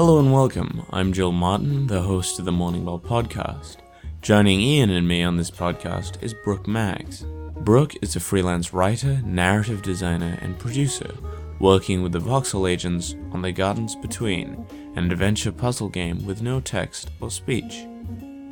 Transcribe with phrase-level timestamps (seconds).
[0.00, 0.86] Hello and welcome.
[0.88, 3.76] I'm Joel Martin, the host of the Morning Bell podcast.
[4.22, 7.26] Joining Ian and me on this podcast is Brooke Maggs.
[7.56, 11.14] Brooke is a freelance writer, narrative designer, and producer,
[11.58, 14.64] working with the Voxel agents on The Gardens Between,
[14.96, 17.86] an adventure puzzle game with no text or speech.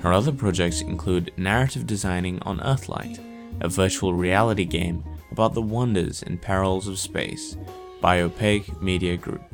[0.03, 3.21] Her other projects include narrative designing on Earthlight,
[3.63, 5.03] a virtual reality game
[5.33, 7.57] about the wonders and perils of space,
[8.03, 9.48] by Opaque Media Group.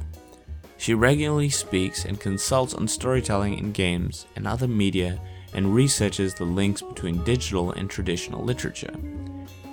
[0.85, 5.19] She regularly speaks and consults on storytelling in games and other media
[5.55, 8.95] and researches the links between digital and traditional literature.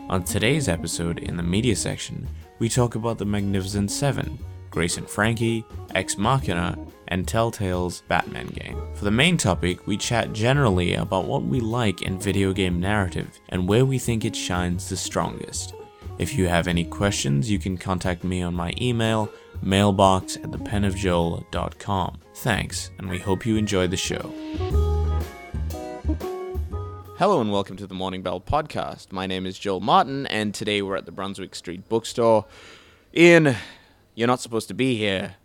[0.08, 2.26] On today's episode, in the media section,
[2.60, 4.40] we talk about the Magnificent Seven,
[4.70, 5.66] Grace and Frankie,
[5.96, 6.80] Ex Machina,
[7.10, 8.82] and Telltale's Batman game.
[8.96, 13.38] For the main topic, we chat generally about what we like in video game narrative
[13.50, 15.73] and where we think it shines the strongest.
[16.20, 19.30] If you have any questions, you can contact me on my email,
[19.62, 22.17] mailbox at thepenofjoel.com.
[22.36, 24.34] Thanks, and we hope you enjoy the show.
[27.18, 29.12] Hello and welcome to the Morning Bell podcast.
[29.12, 32.45] My name is Joel Martin, and today we're at the Brunswick Street Bookstore.
[33.16, 33.56] Ian,
[34.16, 35.36] you're not supposed to be here.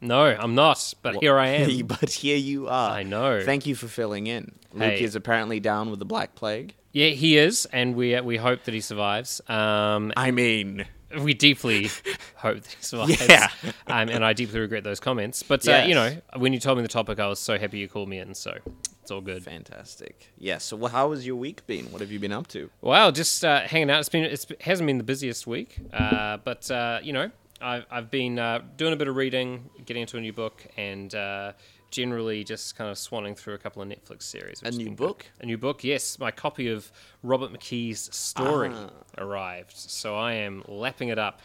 [0.00, 1.86] No, I'm not, but here I am.
[1.86, 2.90] but here you are.
[2.90, 3.42] I know.
[3.44, 4.52] Thank you for filling in.
[4.72, 5.02] Luke Hey.
[5.02, 6.74] is apparently down with the Black Plague.
[6.92, 9.40] yeah, he is, and we uh, we hope that he survives.
[9.48, 10.86] Um, I mean,
[11.20, 11.90] we deeply
[12.36, 13.28] hope he survives.
[13.28, 13.48] Yeah.
[13.86, 15.42] um, and I deeply regret those comments.
[15.42, 17.88] But uh, you know, when you told me the topic, I was so happy you
[17.88, 18.34] called me in.
[18.34, 18.56] So
[19.02, 19.44] it's all good.
[19.44, 20.32] fantastic.
[20.38, 20.64] Yes.
[20.64, 21.86] so, wh- how has your week been?
[21.92, 22.70] What have you been up to?
[22.80, 24.00] Wow, just uh, hanging out.
[24.00, 27.86] It's been it's, it hasn't been the busiest week, uh, but uh, you know, I've
[27.90, 31.52] I've been uh, doing a bit of reading, getting into a new book, and uh,
[31.90, 34.62] generally just kind of swanning through a couple of Netflix series.
[34.62, 35.26] A new book?
[35.38, 35.44] good.
[35.44, 36.18] A new book, yes.
[36.18, 36.90] My copy of
[37.22, 38.90] Robert McKee's story Ah.
[39.18, 41.40] arrived, so I am lapping it up.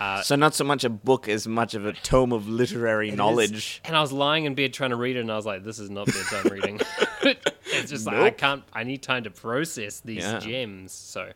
[0.00, 3.80] Uh, So, not so much a book as much of a tome of literary knowledge.
[3.84, 5.78] And I was lying in bed trying to read it, and I was like, "This
[5.78, 6.80] is not bedtime reading."
[7.22, 8.64] it's just like I can't.
[8.72, 10.40] I need time to process these Yeah.
[10.40, 10.90] gems.
[10.92, 11.30] So,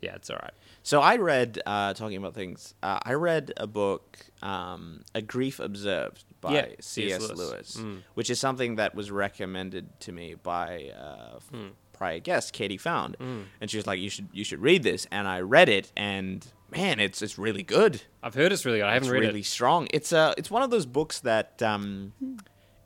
[0.00, 0.52] yeah, it's all right.
[0.82, 5.60] So I read, uh, talking about things, uh, I read a book, um, A Grief
[5.60, 7.20] Observed by Yeah, C.S.
[7.20, 7.76] Lewis, Lewis.
[7.80, 8.02] Mm.
[8.14, 11.68] which is something that was recommended to me by uh, Hmm.
[11.92, 15.26] prior guest Katie Found, and she was like, "You should, you should read this." And
[15.28, 18.02] I read it, and man, it's it's really good.
[18.22, 18.86] I've heard it's really good.
[18.86, 19.46] I haven't It's read really it.
[19.46, 19.88] strong.
[19.92, 22.12] It's a, it's one of those books that um,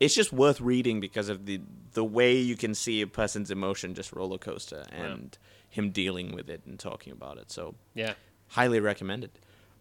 [0.01, 1.61] it's just worth reading because of the
[1.95, 5.37] the way you can see a person's emotion just roller coaster and
[5.71, 7.51] him dealing with it and talking about it.
[7.51, 8.15] So Yeah.
[8.49, 9.31] highly recommended.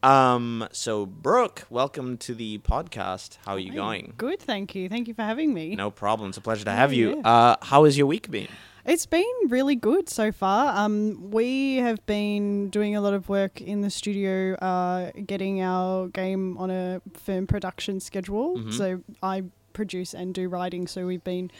[0.07, 3.37] Um, so Brooke, welcome to the podcast.
[3.45, 4.13] How are you going?
[4.17, 4.87] Good, thank you.
[4.87, 5.75] Thank you for having me.
[5.75, 6.29] No problem.
[6.29, 7.17] It's a pleasure to have you.
[7.17, 7.27] yeah.
[7.29, 8.47] Uh, how has your week been?
[8.85, 10.77] It's been really good so far.
[10.77, 16.07] Um, we have been doing a lot of work in the studio, uh, getting our
[16.07, 18.55] game on a firm production schedule.
[18.59, 18.71] Mm-hmm.
[18.71, 19.43] So I
[19.73, 20.87] produce and do writing.
[20.87, 21.51] So we've been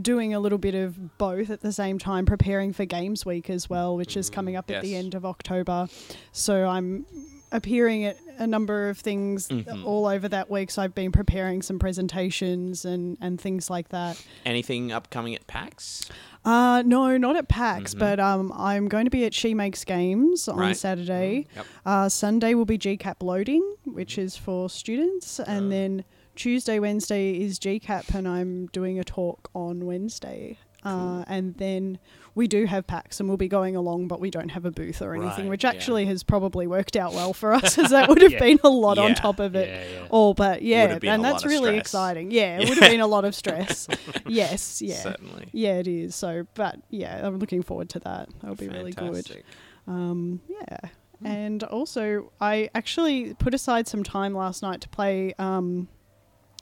[0.00, 3.68] doing a little bit of both at the same time, preparing for Games Week as
[3.68, 5.88] well, which is coming up at the Mm, end of October.
[6.30, 7.04] So I'm
[7.52, 9.84] appearing at a number of things Mm-hmm.
[9.86, 10.70] all over that week.
[10.70, 14.22] So I've been preparing some presentations and, and things like that.
[14.44, 16.08] Anything upcoming at PAX?
[16.44, 20.48] Uh, no, not at PAX, but um, I'm going to be at She Makes Games
[20.48, 20.72] on Mm-hmm.
[20.74, 21.46] Saturday.
[21.56, 21.66] Yep.
[21.84, 26.04] Uh, Sunday will be GCAP loading, which is for students, and then
[26.36, 30.58] Tuesday, Wednesday is GCAP, and I'm doing a talk on Wednesday.
[30.84, 31.98] Uh, and then
[32.36, 35.02] we do have PAX and we'll be going along, but we don't have a booth
[35.02, 35.70] or anything, Right, which yeah.
[35.70, 38.38] actually has probably worked out well for us, as that would have Yeah.
[38.38, 39.02] been a lot Yeah.
[39.04, 39.68] on top of it.
[39.68, 40.06] Yeah, yeah.
[40.10, 42.30] All, but yeah, and that's really exciting.
[42.30, 43.88] Yeah, it would have been a lot of stress.
[44.26, 44.96] yes, yeah.
[44.96, 45.48] Certainly.
[45.52, 46.14] Yeah, it is.
[46.14, 48.28] So, but yeah, I'm looking forward to that.
[48.40, 49.42] That'll be really good.
[49.88, 50.78] Um, yeah.
[51.24, 55.88] And also, I actually put aside some time last night to play um,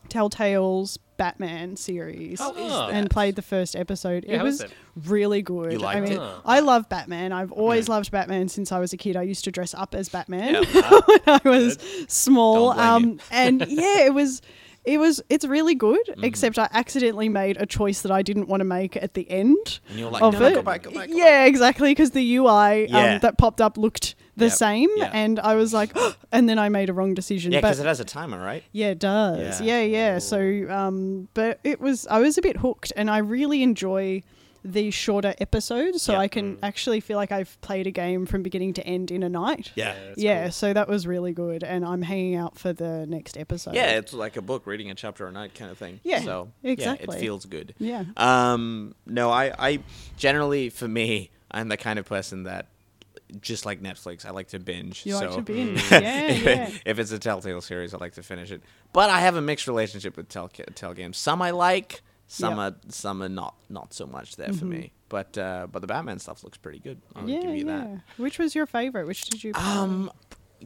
[0.09, 2.41] Telltale's Batman series.
[2.41, 2.53] Oh.
[2.53, 2.95] that?
[2.95, 4.25] And played the first episode.
[4.27, 4.73] Yeah, it was was it?
[5.07, 5.73] really good.
[5.73, 6.19] You liked I mean, it?
[6.19, 6.41] Oh.
[6.45, 7.33] I love Batman.
[7.33, 9.17] I've always loved Batman since I was a kid.
[9.17, 11.01] I used to dress up as Batman Yeah.
[11.07, 11.79] when I was
[12.09, 12.71] small.
[12.71, 14.43] Um, and yeah, it was.
[14.85, 15.23] It was.
[15.29, 16.01] It's really good.
[16.09, 16.25] Mm-hmm.
[16.25, 19.81] Except I accidentally made a choice that I didn't want to make at the end
[19.89, 20.55] And you're like, of no, it.
[20.55, 21.49] go back, go back, go yeah, back.
[21.49, 21.91] exactly.
[21.91, 23.15] Because the UI Yeah.
[23.15, 25.11] um, that popped up looked the Yep, same, yeah.
[25.15, 25.97] and I was like,
[26.33, 27.53] and then I made a wrong decision.
[27.53, 28.65] Yeah, because it has a timer, right?
[28.73, 29.61] yeah, it does.
[29.61, 29.81] Yeah.
[29.81, 29.83] Yeah,
[30.15, 30.19] yeah.
[30.19, 34.23] So, um, but it was I was a bit hooked, and I really enjoy
[34.64, 36.20] these shorter episodes, so Yeah.
[36.20, 39.28] I can actually feel like I've played a game from beginning to end in a
[39.28, 39.72] night.
[39.75, 39.94] Yeah.
[39.94, 40.52] that's yeah, cool.
[40.52, 43.75] so that was really good, and I'm hanging out for the next episode.
[43.75, 46.00] Yeah, it's like a book, reading a chapter a night kind of thing.
[46.02, 47.06] Yeah, so exactly.
[47.11, 47.75] Yeah, it feels good.
[47.78, 48.05] Yeah.
[48.16, 49.78] Um, no, I, I
[50.16, 52.69] generally, for me, I'm the kind of person that
[53.40, 55.05] just like Netflix, I like to binge.
[55.05, 55.82] You like so to binge.
[55.90, 56.00] Yeah,
[56.32, 56.70] yeah.
[56.87, 58.62] if it's a Telltale series, I like to finish it.
[58.93, 61.19] But I have a mixed relationship with Telltale Tell games.
[61.19, 62.02] Some I like,
[62.35, 62.67] some Yeah.
[62.67, 64.93] are some are not not so much there for me.
[65.09, 67.01] But uh, but the Batman stuff looks pretty good.
[67.15, 67.79] I'll yeah, give you yeah.
[67.79, 68.01] that.
[68.17, 69.07] Which was your favorite?
[69.07, 69.53] Which did you?
[69.53, 69.63] play?
[69.63, 70.11] Um,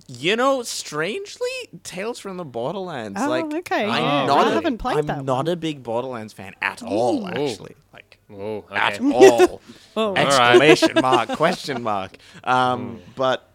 [0.06, 1.48] you know, strangely,
[1.82, 3.20] Tales from the Borderlands.
[3.20, 4.26] Oh, like, okay, I'm yeah.
[4.26, 4.46] not.
[4.46, 5.48] I a- haven't played I'm that not one.
[5.48, 7.24] a big Borderlands fan at all.
[7.24, 7.26] Ooh.
[7.26, 8.76] Actually, like Whoa, okay.
[8.76, 9.60] at all.
[9.96, 10.14] Oh.
[10.14, 12.16] Exclamation mark, question mark.
[12.44, 13.50] Um, but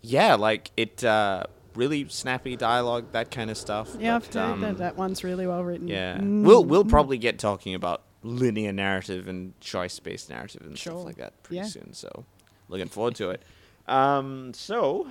[0.00, 3.90] yeah, like it, uh, really snappy dialogue, that kind of stuff.
[3.98, 5.88] yeah, I've but, heard um, that that one's really well written.
[5.88, 6.44] Yeah, Mm.
[6.44, 10.92] we'll we'll probably get talking about linear narrative and choice based narrative and Sure.
[10.94, 11.64] stuff like that pretty Yeah.
[11.64, 11.92] soon.
[11.92, 12.24] So,
[12.68, 13.42] looking forward to it.
[13.86, 15.08] Um, so,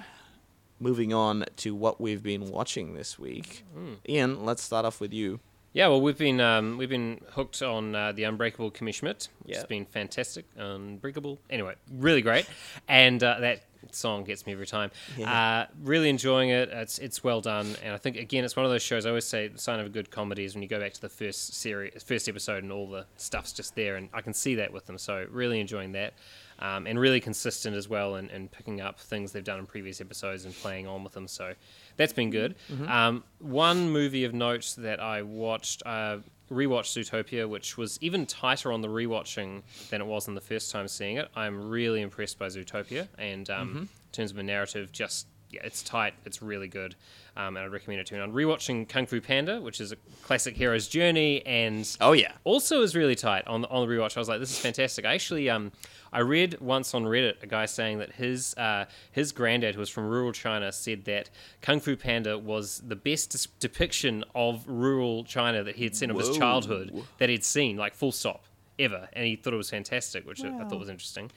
[0.80, 3.94] moving on to what we've been watching this week, Hmm.
[4.10, 4.44] Ian.
[4.46, 5.40] Let's start off with you.
[5.74, 9.56] Yeah, well, we've been um, we've been hooked on uh, the Unbreakable Kimmy Schmidt, which
[9.56, 9.68] has Yeah.
[9.68, 10.46] been fantastic.
[10.56, 12.46] Unbreakable, anyway, really great,
[12.88, 14.92] and uh, that song gets me every time.
[15.24, 16.70] Uh, really enjoying it.
[16.72, 19.06] It's it's well done, and I think again, it's one of those shows.
[19.06, 21.02] I always say the sign of a good comedy is when you go back to
[21.02, 24.56] the first series, first episode, and all the stuff's just there, and I can see
[24.56, 24.98] that with them.
[24.98, 26.14] So really enjoying that.
[26.60, 30.00] Um, and really consistent as well in, in picking up things they've done in previous
[30.00, 31.28] episodes and playing on with them.
[31.28, 31.54] So
[31.98, 32.56] that's been good.
[32.88, 36.20] Um, one movie of note that I watched, uh,
[36.54, 40.72] rewatched Zootopia, which was even tighter on the rewatching than it was on the first
[40.72, 41.30] time seeing it.
[41.36, 45.84] I'm really impressed by Zootopia, and um, in terms of a narrative, just yeah, it's
[45.84, 46.16] tight.
[46.26, 46.96] It's really good,
[47.38, 48.34] um, and I'd recommend it to anyone.
[48.34, 52.96] Rewatching Kung Fu Panda, which is a classic hero's journey, and Oh yeah, also is
[52.96, 54.18] really tight on the, on the rewatch.
[54.18, 55.06] I was like, this is fantastic.
[55.06, 55.72] I actually um
[56.14, 59.90] I read once on Reddit a guy saying that his uh, his granddad who was
[59.90, 61.30] from rural China said that
[61.62, 66.12] Kung Fu Panda was the best dis- depiction of rural China that he had seen
[66.12, 68.44] of his childhood that he'd seen, like full stop
[68.80, 71.32] ever, and he thought it was fantastic, which I- I thought was interesting.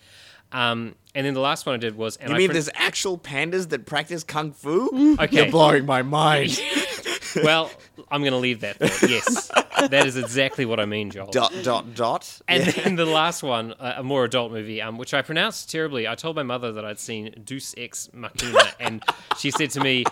[0.53, 2.71] Um, and then the last one I did was, and you I mean print- there's
[2.75, 5.17] actual pandas that practice kung fu?
[5.21, 5.37] Okay.
[5.43, 6.61] You're blowing my mind.
[7.43, 7.71] well,
[8.11, 8.79] I'm going to leave that.
[8.79, 8.91] There.
[9.11, 9.51] Yes,
[9.81, 11.27] that is exactly what I mean, Joel.
[11.31, 12.41] dot dot dot.
[12.49, 12.73] And Yeah.
[12.85, 16.07] then the last one, uh, a more adult movie, um, which I pronounced terribly.
[16.09, 19.03] I told my mother that I'd seen Deus Ex Machina, and
[19.39, 20.05] she said to me,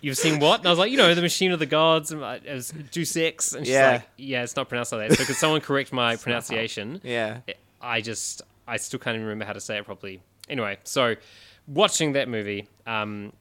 [0.00, 2.24] "You've seen what?" And I was like, "You know, the Machine of the Gods." And
[2.24, 3.90] I- it was Deus Ex, and she's Yeah.
[3.92, 7.00] like, "Yeah, it's not pronounced like that." So could someone correct my pronunciation?
[7.04, 7.38] yeah.
[7.82, 10.20] I just, I still can't even remember how to say it properly.
[10.50, 11.14] Anyway, so
[11.66, 13.32] watching that movie, um,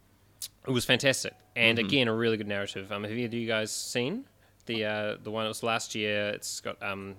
[0.66, 1.88] it was fantastic, and Mm-hmm.
[1.88, 2.90] again, a really good narrative.
[2.92, 4.24] Um, have either of you guys seen
[4.70, 6.30] the uh, the one that was last year?
[6.30, 7.16] It's got um,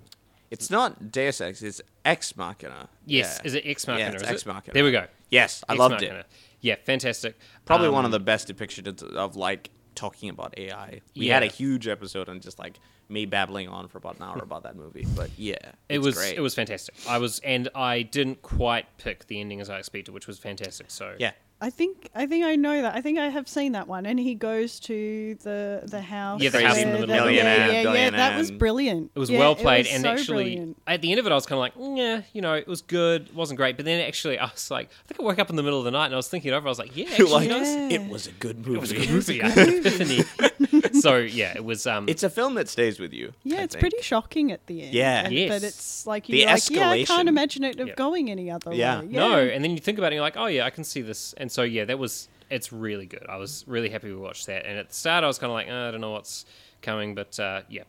[0.49, 1.61] It's not Deus Ex.
[1.61, 2.89] It's Ex Machina.
[3.05, 3.47] Yes, Yeah.
[3.47, 4.09] is it Ex Machina?
[4.09, 4.45] Yeah, it's Ex?
[4.47, 4.73] Machina.
[4.73, 5.05] There we go.
[5.29, 6.19] Yes, I Ex loved Machina.
[6.19, 6.25] it.
[6.61, 7.37] Yeah, fantastic.
[7.65, 11.01] Probably Um, one of the best depictions of like talking about AI.
[11.15, 14.39] We had a huge episode on just like me babbling on for about an hour
[14.41, 15.05] about that movie.
[15.15, 15.55] But yeah,
[15.89, 16.35] It was great.
[16.37, 16.95] it was fantastic.
[17.09, 20.89] I was and I didn't quite pick the ending as I expected, which was fantastic.
[20.91, 21.31] So yeah.
[21.63, 22.95] I think I think I know that.
[22.95, 24.07] I think I have seen that one.
[24.07, 26.41] And he goes to the the house.
[26.41, 28.49] Yeah, the house in the middle of the yeah, millionaire, yeah, yeah, billionaire That was
[28.49, 29.11] brilliant.
[29.13, 30.77] It was Yeah, well played, was and so actually, brilliant.
[30.87, 32.81] at the end of it, I was kind of like, yeah, you know, it was
[32.81, 35.51] good, it wasn't great, but then actually, I was like, I think I woke up
[35.51, 36.67] in the middle of the night and I was thinking it over.
[36.67, 37.89] I was like, yeah, actually, like, it was- Yeah.
[37.91, 38.77] it was a good movie.
[38.77, 39.43] it was a good movie.
[39.43, 40.23] I had an epiphany.
[41.01, 41.85] so yeah, it was.
[41.87, 43.33] Um, It's a film that stays with you.
[43.43, 43.81] Yeah, I it's think.
[43.81, 44.93] pretty shocking at the end.
[44.93, 45.25] Yeah.
[45.25, 45.49] And- Yes.
[45.49, 47.97] But it's like The you're like, yeah, I can't imagine it of Yep.
[47.97, 49.01] going any other Yeah.
[49.01, 49.07] way.
[49.07, 51.01] No, and then you think about it, and you're like, oh yeah, I can see
[51.01, 51.33] this.
[51.37, 53.25] And so yeah, that was it's really good.
[53.29, 54.65] I was really happy we watched that.
[54.65, 56.45] And at the start, I was kind of like, uh, I don't know what's
[56.81, 57.83] coming, but uh, yeah,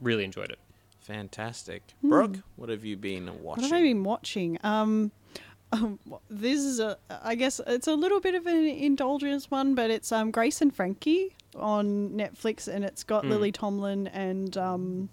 [0.00, 0.58] really enjoyed it.
[1.02, 1.82] Fantastic.
[2.02, 3.42] Brooke, what have you been watching?
[3.42, 3.46] Hmm.
[3.46, 4.58] What have I been watching?
[4.64, 5.12] Um,
[5.72, 9.88] um, this is a, I guess it's a little bit of an indulgence one, but
[9.90, 15.08] it's um Grace and Frankie on Netflix, and it's got Lily Tomlin and um,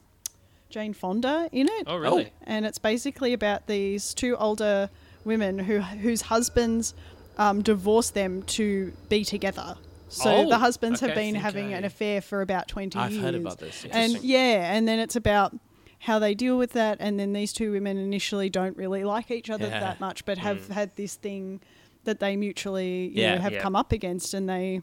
[0.69, 1.83] Jane Fonda in it.
[1.87, 2.31] Oh really?
[2.45, 4.89] and it's basically about these two older
[5.25, 6.93] women who whose husbands
[7.37, 9.75] um, divorced them to be together.
[10.09, 13.23] So Oh, the husbands have been having I- an affair for about twenty I've years.
[13.23, 13.85] heard about this.
[13.89, 15.55] And yeah, and then it's about
[15.99, 19.49] how they deal with that, and then these two women initially don't really like each
[19.49, 19.79] other Yeah.
[19.79, 21.61] that much, but have had this thing
[22.03, 23.35] that they mutually you Yeah.
[23.35, 23.61] know, have Yeah.
[23.61, 24.81] come up against, and they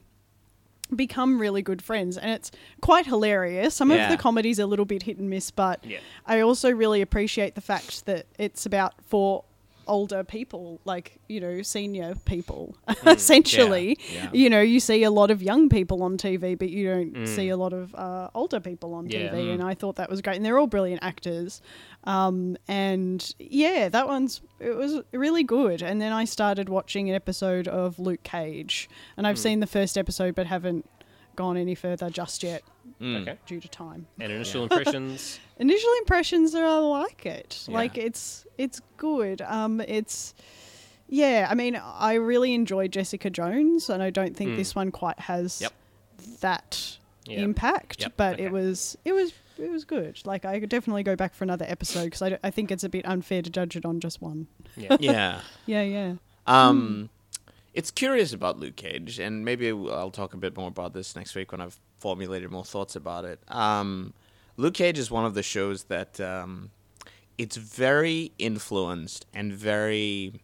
[0.97, 4.05] become really good friends and it's quite hilarious some Yeah.
[4.05, 5.99] of the comedies are a little bit hit and miss but Yeah.
[6.27, 9.45] i also really appreciate the fact that it's about for
[9.91, 14.31] older people like you know senior people essentially Mm, Yeah, yeah.
[14.33, 17.49] you know you see a lot of young people on tv but you don't see
[17.49, 19.13] a lot of uh, older people on Mm.
[19.13, 19.29] Yeah.
[19.31, 19.55] tv Mm.
[19.55, 21.61] and i thought that was great and they're all brilliant actors
[22.05, 27.15] um, and yeah that one's it was really good and then i started watching an
[27.15, 29.31] episode of luke cage and Mm.
[29.31, 30.85] i've seen the first episode but haven't
[31.37, 32.63] gone any further just yet
[33.01, 33.23] Mm.
[33.23, 33.39] Okay.
[33.47, 35.39] due to time And initial impressions.
[35.59, 37.65] initial impressions are I like it.
[37.69, 37.75] Yeah.
[37.75, 39.43] Like it's it's good.
[39.43, 40.35] Um, it's
[41.09, 44.57] Yeah, I mean, I really enjoyed Jessica Jones, and I don't think Mm.
[44.57, 45.73] this one quite has Yep.
[46.41, 47.41] that Yeah.
[47.41, 48.01] impact.
[48.03, 48.13] Yep.
[48.17, 48.45] But Okay.
[48.45, 50.21] it was it was it was good.
[50.25, 52.89] Like I could definitely go back for another episode because I, I think it's a
[52.89, 54.47] bit unfair to judge it on just one.
[54.77, 54.97] Yeah.
[55.01, 55.41] Yeah.
[55.67, 56.15] Yeah, yeah.
[56.47, 57.11] Um,
[57.75, 61.35] it's curious about Luke Cage, and maybe I'll talk a bit more about this next
[61.35, 63.39] week when I've formulated more thoughts about it.
[63.49, 64.13] Um,
[64.57, 66.71] Luke Cage is one of the shows that um,
[67.39, 70.41] it's very influenced and very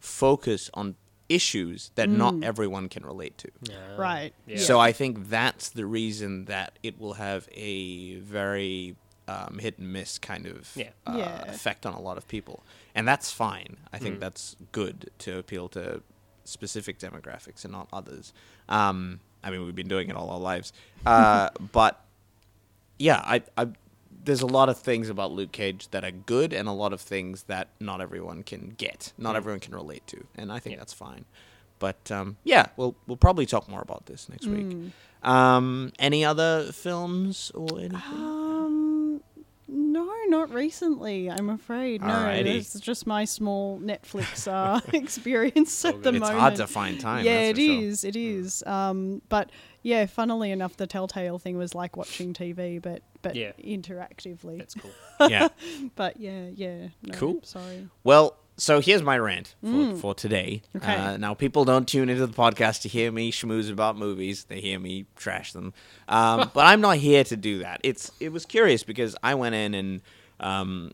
[0.00, 0.94] focused on
[1.28, 3.48] issues that not everyone can relate to.
[3.96, 4.32] Right.
[4.46, 4.58] Yeah.
[4.58, 8.96] So I think that's the reason that it will have a very
[9.28, 10.90] um, hit and miss kind of Yeah.
[11.06, 11.42] uh, Yeah.
[11.46, 13.76] effect on a lot of people, and that's fine.
[13.92, 16.02] I think that's good to appeal to
[16.44, 18.32] specific demographics and not others.
[18.68, 20.72] Um, I mean, we've been doing it all our lives,
[21.06, 22.04] uh, but
[22.98, 23.68] yeah, I, I
[24.24, 27.00] there's a lot of things about Luke Cage that are good, and a lot of
[27.00, 30.78] things that not everyone can get, not everyone can relate to, and I think Yeah.
[30.80, 31.24] that's fine.
[31.80, 34.92] But um, yeah, we'll we'll probably talk more about this next week.
[35.24, 37.96] Um, any other films or anything?
[38.14, 39.20] Um,
[39.66, 41.30] no, not recently.
[41.30, 42.00] I'm afraid.
[42.00, 42.46] No, Alrighty.
[42.56, 46.38] it's just my small Netflix uh, experience at the it's moment.
[46.40, 47.24] hard to find time.
[47.24, 47.82] yeah, that's it for sure.
[47.82, 48.04] is.
[48.04, 48.64] It is.
[48.66, 49.50] Um, but
[49.82, 53.52] yeah, funnily enough, the Telltale thing was like watching TV, but but Yeah.
[53.62, 54.58] interactively.
[54.58, 54.90] That's cool.
[55.30, 55.48] Yeah.
[55.94, 56.88] but yeah, yeah.
[57.02, 57.40] No, Cool.
[57.44, 57.88] Sorry.
[58.02, 60.62] Well, so here's my rant for, for today.
[60.74, 60.82] Mm.
[60.82, 60.94] Okay.
[60.94, 64.60] Uh, now, people don't tune into the podcast to hear me schmooze about movies; they
[64.60, 65.72] hear me trash them.
[66.08, 67.80] Um, but I'm not here to do that.
[67.82, 70.02] It's it was curious because I went in and
[70.42, 70.92] um,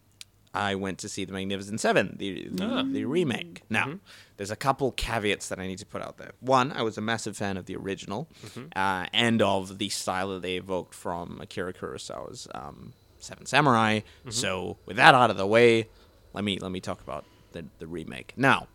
[0.55, 2.83] I went to see the Magnificent Seven, the the, Ah.
[2.83, 3.63] the remake.
[3.71, 3.97] Now, Mm-hmm.
[4.39, 6.33] there's a couple caveats that I need to put out there.
[6.41, 8.67] One, I was a massive fan of the original Mm-hmm.
[8.75, 14.01] uh, and of the style that they evoked from Akira Kurosawa's um, Seven Samurai.
[14.01, 14.31] Mm-hmm.
[14.31, 15.89] So, with that out of the way,
[16.33, 18.33] let me let me talk about the the remake.
[18.37, 18.69] Now,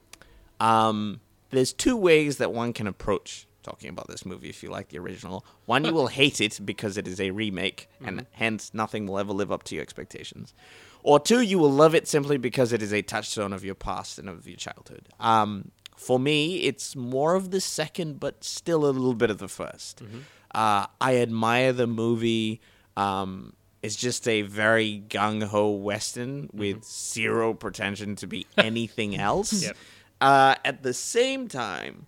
[0.59, 4.89] um, there's two ways that one can approach talking about this movie if you like
[4.89, 5.45] the original.
[5.65, 9.33] One, you will hate it because it is a remake, and hence nothing will ever
[9.33, 10.53] live up to your expectations.
[11.01, 14.19] Or two, you will love it simply because it is a touchstone of your past
[14.19, 15.09] and of your childhood.
[15.19, 19.47] Um, for me, it's more of the second, but still a little bit of the
[19.47, 20.01] 1st
[20.53, 22.61] Uh, I admire the movie.
[22.95, 29.63] Um, it's just a very gung ho western with zero pretension to be anything else.
[29.63, 29.77] Yep.
[30.21, 32.05] Uh, at the same time,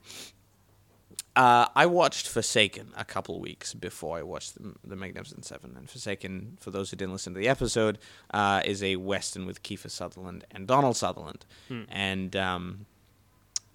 [1.36, 5.76] uh, I watched Forsaken a couple weeks before I watched the, the Magnificent Seven.
[5.78, 7.98] And Forsaken, for those who didn't listen to the episode,
[8.34, 11.46] uh, is a western with Kiefer Sutherland and Donald Sutherland,
[11.90, 12.86] and um,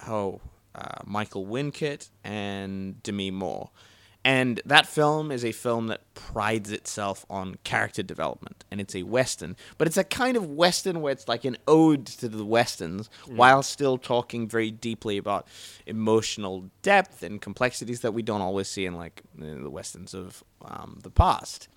[0.07, 0.41] oh,
[0.73, 3.69] uh, Michael Wincott and Demi Moore.
[4.23, 9.01] And that film is a film that prides itself on character development, and it's a
[9.01, 13.09] western, but it's a kind of western where it's like an ode to the westerns,
[13.25, 15.47] while still talking very deeply about
[15.87, 20.43] emotional depth and complexities that we don't always see in like in the westerns of
[20.63, 21.67] um, the past.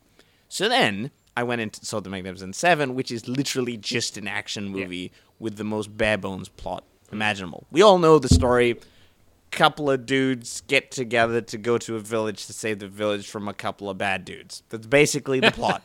[0.48, 4.68] So then I went into saw the Magnificent Seven, which is literally just an action
[4.68, 7.66] movie with the most bare bones plot imaginable.
[7.70, 8.78] We all know the story.
[9.54, 13.48] Couple of dudes get together to go to a village to save the village from
[13.48, 14.62] a couple of bad dudes.
[14.68, 15.82] That's basically the plot.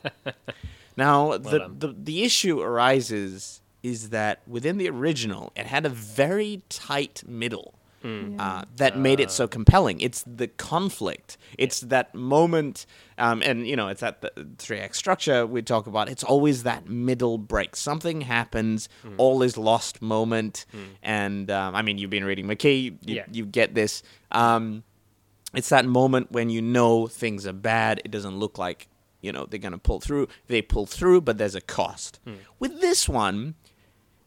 [0.97, 6.63] now, the, the the issue arises is that within the original, it had a very
[6.69, 9.99] tight middle uh, that made it so compelling.
[10.01, 11.37] It's the conflict.
[11.57, 12.85] It's that moment,
[13.17, 16.07] um, and you know, it's that the three act structure we talk about.
[16.09, 17.75] It's always that middle break.
[17.75, 18.87] Something happens,
[19.17, 20.65] all is lost moment,
[21.03, 23.25] and um, I mean, you've been reading McKee, you, Yeah.
[23.31, 24.01] you get this.
[24.31, 24.83] Um,
[25.53, 28.01] it's that moment when you know things are bad.
[28.05, 28.87] It doesn't look like
[29.21, 30.27] you know they're gonna pull through.
[30.47, 32.19] They pull through, but there's a cost.
[32.59, 33.55] With this one,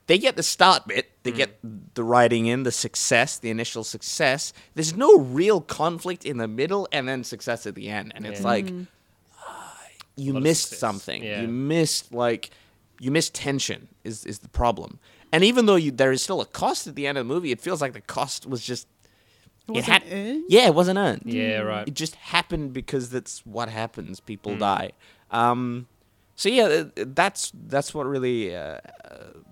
[0.06, 1.10] they get the start bit.
[1.22, 1.58] They get
[1.94, 4.52] the writing in, the success, the initial success.
[4.74, 8.12] There's no real conflict in the middle, and then success at the end.
[8.14, 8.46] And it's Yeah.
[8.46, 8.72] like
[9.38, 9.78] ah,
[10.16, 11.22] you missed something.
[11.22, 11.42] Yeah.
[11.42, 12.50] You missed like
[13.00, 13.88] you missed tension.
[14.04, 14.98] Is is the problem?
[15.32, 17.52] And even though you there is still a cost at the end of the movie,
[17.52, 18.86] it feels like the cost was just
[19.68, 20.44] It wasn't earned?
[20.48, 21.22] yeah, it wasn't earned.
[21.24, 21.86] Yeah, right.
[21.88, 24.18] It just happened because that's what happens.
[24.20, 24.90] People die.
[25.30, 25.86] Um,
[26.42, 28.78] so yeah, uh, that's that's what really uh, uh,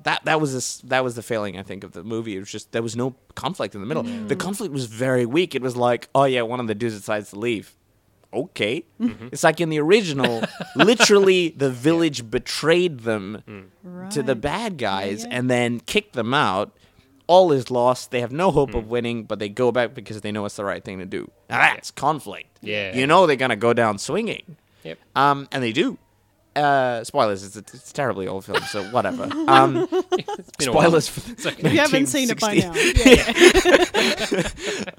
[0.03, 2.35] that that was this, that was the failing I think of the movie.
[2.37, 4.03] It was just there was no conflict in the middle.
[4.03, 5.55] The conflict was very weak.
[5.55, 7.77] It was like, oh yeah, one of the dudes decides to leave.
[8.33, 9.29] Okay, Mm-hmm.
[9.33, 10.43] it's like in the original,
[10.77, 14.11] literally the village betrayed them Mm.
[14.11, 15.37] to the bad guys yeah.
[15.37, 16.73] and then kicked them out.
[17.27, 18.11] All is lost.
[18.11, 18.79] They have no hope Hmm.
[18.79, 21.31] of winning, but they go back because they know it's the right thing to do.
[21.49, 22.59] Now that's conflict.
[22.61, 22.95] Yeah.
[22.95, 24.57] You know they're gonna go down swinging.
[24.85, 24.99] Yep.
[25.15, 25.99] Um, and they do.
[26.57, 27.45] Uh, spoilers.
[27.45, 29.29] It's a, it's a terribly old film, so whatever.
[29.49, 30.83] Um, It's been a while.
[30.85, 34.43] spoilers for the, If you haven't seen it by now, yeah,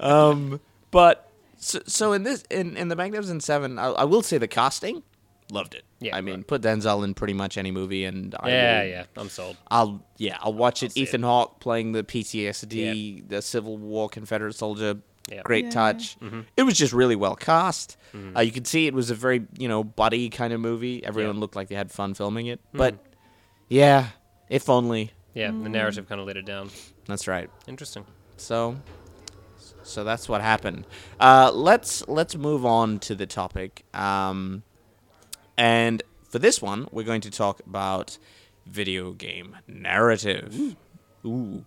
[0.00, 4.38] um, but so, so in this in, in the Magnificent Seven, I, I will say
[4.38, 5.02] the casting,
[5.50, 5.84] loved it.
[6.00, 6.46] Yeah, I mean, right.
[6.46, 9.56] put Denzel in pretty much any movie, and I Yeah, will- yeah, I'm sold.
[9.70, 10.92] I'll yeah, I'll watch it.
[10.92, 14.96] see Ethan Hawke playing the PTSD, the Civil War Confederate soldier.
[15.30, 15.42] Yeah.
[15.42, 15.70] Great Yeah.
[15.70, 16.16] touch.
[16.56, 17.96] It was just really well cast.
[18.36, 21.04] Uh, you could see it was a very you know buddy kind of movie.
[21.04, 21.40] Everyone Yeah.
[21.40, 22.60] looked like they had fun filming it.
[22.72, 22.96] But
[23.68, 24.08] yeah,
[24.50, 25.12] if only.
[25.34, 26.68] Yeah, the narrative kind of let it down.
[27.06, 27.48] That's right.
[27.66, 28.04] Interesting.
[28.36, 28.76] So,
[29.82, 30.86] so that's what happened.
[31.18, 33.84] Uh, let's let's move on to the topic.
[33.94, 34.62] Um,
[35.56, 38.18] and for this one, we're going to talk about
[38.66, 40.54] video game narrative.
[40.58, 40.76] Ooh,
[41.24, 41.64] ooh.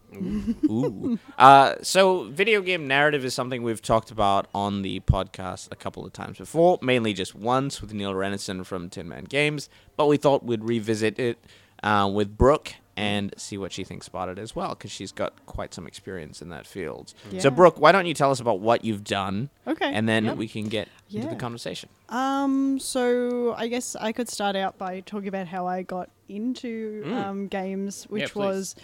[0.65, 1.19] Ooh.
[1.37, 6.05] Uh, so, video game narrative is something we've talked about on the podcast a couple
[6.05, 9.69] of times before, mainly just once with Neil Rennison from Tin Man Games.
[9.97, 11.37] But we thought we'd revisit it
[11.83, 15.33] uh, with Brooke and see what she thinks about it as well, because she's got
[15.45, 17.13] quite some experience in that field.
[17.39, 20.37] So, Brooke, why don't you tell us about what you've done, Okay, and then yep.
[20.37, 21.89] we can get into the conversation.
[22.07, 27.03] Um, so I guess I could start out by talking about how I got into
[27.05, 27.13] Mm.
[27.25, 28.35] um, games, which please.
[28.35, 28.75] was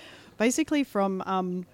[0.41, 1.67] basically from um,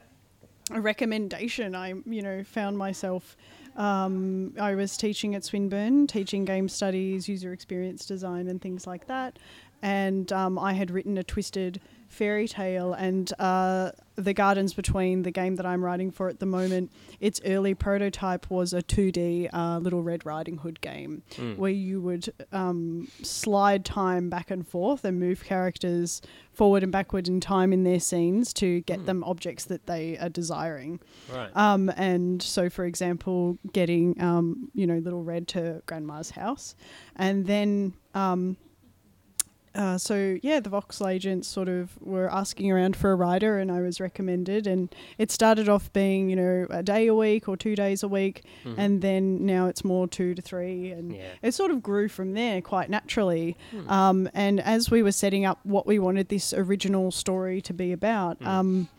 [0.71, 1.73] a recommendation.
[1.73, 3.37] I, you know, found myself.
[3.77, 9.07] Um, I was teaching at Swinburne, teaching game studies, user experience design, and things like
[9.07, 9.39] that.
[9.81, 15.31] And um, I had written a twisted fairy tale, and uh, the Gardens Between, the
[15.31, 19.77] game that I'm writing for at the moment, its early prototype was a 2D uh,
[19.77, 21.21] Little Red Riding Hood game
[21.55, 26.21] where you would um, slide time back and forth and move characters
[26.51, 30.29] forward and backward in time in their scenes to get them objects that they are
[30.29, 30.99] desiring.
[31.31, 31.55] Right.
[31.55, 36.75] Um, and so, for example, getting um, you know little red to grandma's house,
[37.15, 38.57] and then um,
[39.77, 43.71] uh, so yeah, the Voxel agents sort of were asking around for a writer, and
[43.71, 44.65] I was recommended.
[44.67, 48.07] And it started off being you know a day a week or two days a
[48.07, 48.43] week,
[48.77, 51.29] and then now it's more two to three, and Yeah.
[51.41, 53.55] it sort of grew from there quite naturally.
[53.87, 57.91] Um, and as we were setting up what we wanted this original story to be
[57.91, 58.43] about.
[58.45, 58.89] Um,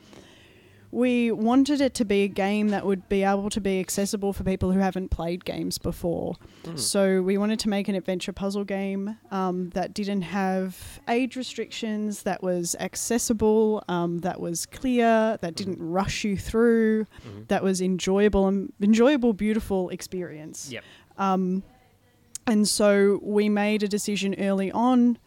[0.90, 4.42] we wanted it to be a game that would be able to be accessible for
[4.42, 6.36] people who haven't played games before.
[6.76, 12.22] So we wanted to make an adventure puzzle game um, that didn't have age restrictions,
[12.22, 17.06] that was accessible, um, that was clear, that didn't rush you through,
[17.48, 20.70] that was enjoyable and enjoyable, beautiful experience.
[20.72, 20.84] Yep.
[21.18, 21.62] Um,
[22.46, 25.18] and so we made a decision early on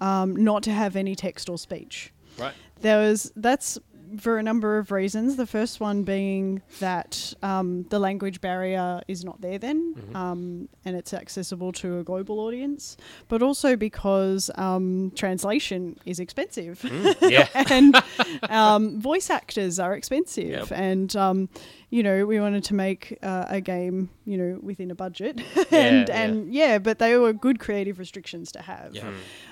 [0.00, 2.54] um, not to have any text or speech Right.
[2.82, 3.78] there was that's
[4.18, 5.36] for a number of reasons.
[5.36, 10.96] The first one being that um, the language barrier is not there then, um, and
[10.96, 12.96] it's accessible to a global audience,
[13.28, 16.84] but also because um, translation is expensive.
[17.28, 17.48] Yeah.
[17.54, 17.94] and
[18.50, 20.72] um, voice actors are expensive, Yep.
[20.72, 21.48] and um,
[21.90, 25.40] you know we wanted to make uh, a game, you know, within a budget,
[25.70, 26.22] and yeah.
[26.22, 28.94] and yeah, but they were good creative restrictions to have.
[28.94, 29.10] Yeah.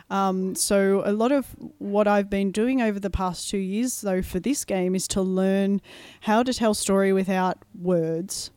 [0.08, 4.22] Um, so a lot of what I've been doing over the past two years, though,
[4.22, 5.80] for this game is to learn
[6.20, 8.50] how to tell story without words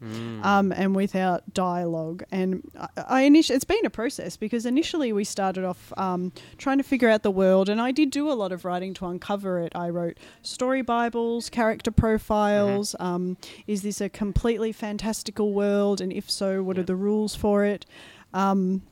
[0.44, 2.24] um, and without dialogue.
[2.32, 6.84] And I, I it's been a process because initially we started off um, trying to
[6.84, 9.72] figure out the world, and I did do a lot of writing to uncover it.
[9.76, 12.96] I wrote story bibles, character profiles.
[13.00, 16.02] Um, is this a completely fantastical world?
[16.02, 17.86] And if so, what are the rules for it?
[18.34, 18.84] Um,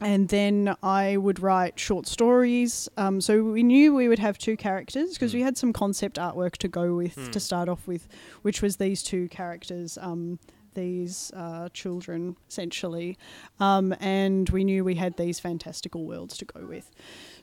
[0.00, 2.88] and then I would write short stories.
[2.96, 6.56] Um, so we knew we would have two characters because we had some concept artwork
[6.58, 8.08] to go with to start off with,
[8.42, 10.38] which was these two characters, um,
[10.74, 13.18] these uh, children essentially,
[13.58, 16.90] um, and we knew we had these fantastical worlds to go with.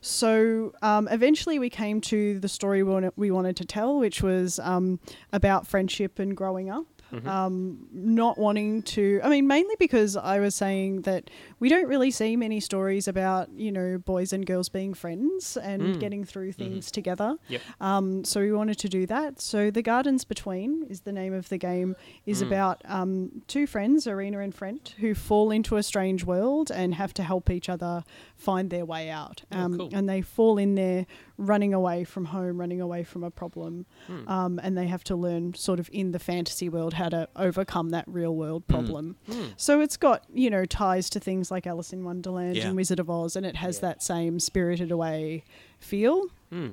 [0.00, 4.22] So um, eventually we came to the story we wanted, we wanted to tell, which
[4.22, 5.00] was um,
[5.32, 6.86] about friendship and growing up.
[7.24, 12.10] Um, not wanting to, I mean, mainly because I was saying that we don't really
[12.10, 16.90] see many stories about, you know, boys and girls being friends and getting through things
[16.90, 17.36] together.
[17.48, 17.60] Yep.
[17.80, 19.40] Um, so we wanted to do that.
[19.40, 24.06] So The Gardens Between is the name of the game, is about um, two friends,
[24.06, 28.04] Arina and Frendt, who fall into a strange world and have to help each other
[28.36, 29.42] find their way out.
[29.52, 29.90] Oh, Um, cool.
[29.92, 31.06] And they fall in there
[31.38, 33.84] running away from home, running away from a problem.
[34.06, 34.28] Hmm.
[34.28, 37.90] Um, and they have to learn, sort of in the fantasy world, how to overcome
[37.90, 39.16] that real world problem.
[39.30, 39.46] Hmm.
[39.56, 42.68] So it's got, you know, ties to things like Alice in Wonderland Yeah.
[42.68, 45.44] and Wizard of Oz, and it has that same spirited away
[45.78, 46.28] feel.
[46.50, 46.68] Hmm.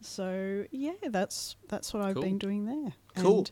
[0.00, 2.92] So yeah, that's that's what I've been doing there.
[3.16, 3.38] Cool.
[3.38, 3.50] And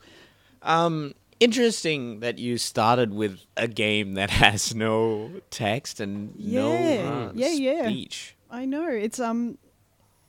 [0.61, 7.09] Um, interesting that you started with a game that has no text and no Yeah,
[7.09, 7.83] uh, yeah, yeah.
[7.87, 8.35] speech.
[8.49, 9.57] I know it's um.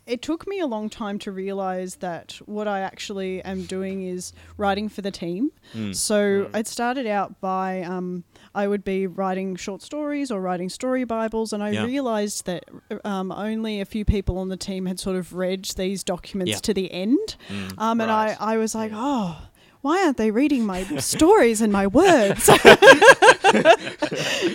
[0.07, 4.33] It took me a long time to realize that what I actually am doing is
[4.57, 5.51] writing for the team.
[5.93, 8.23] So it started out by um,
[8.55, 11.85] I would be writing short stories or writing story bibles, and I Yeah.
[11.85, 12.65] realized that
[13.05, 16.59] um, only a few people on the team had sort of read these documents Yeah.
[16.61, 17.35] to the end.
[17.77, 18.37] Um, and Right.
[18.41, 19.49] I, I was like, oh,
[19.87, 22.49] why aren't they reading my stories and my words?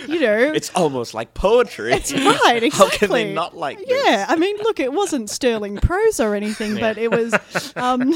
[0.08, 1.92] you know, It's almost like poetry.
[1.92, 2.70] it's right, exactly.
[2.70, 4.02] How can they not like this?
[4.04, 7.32] Yeah, I mean, look, it wasn't sterling prose or anything, but it was,
[7.76, 8.02] um,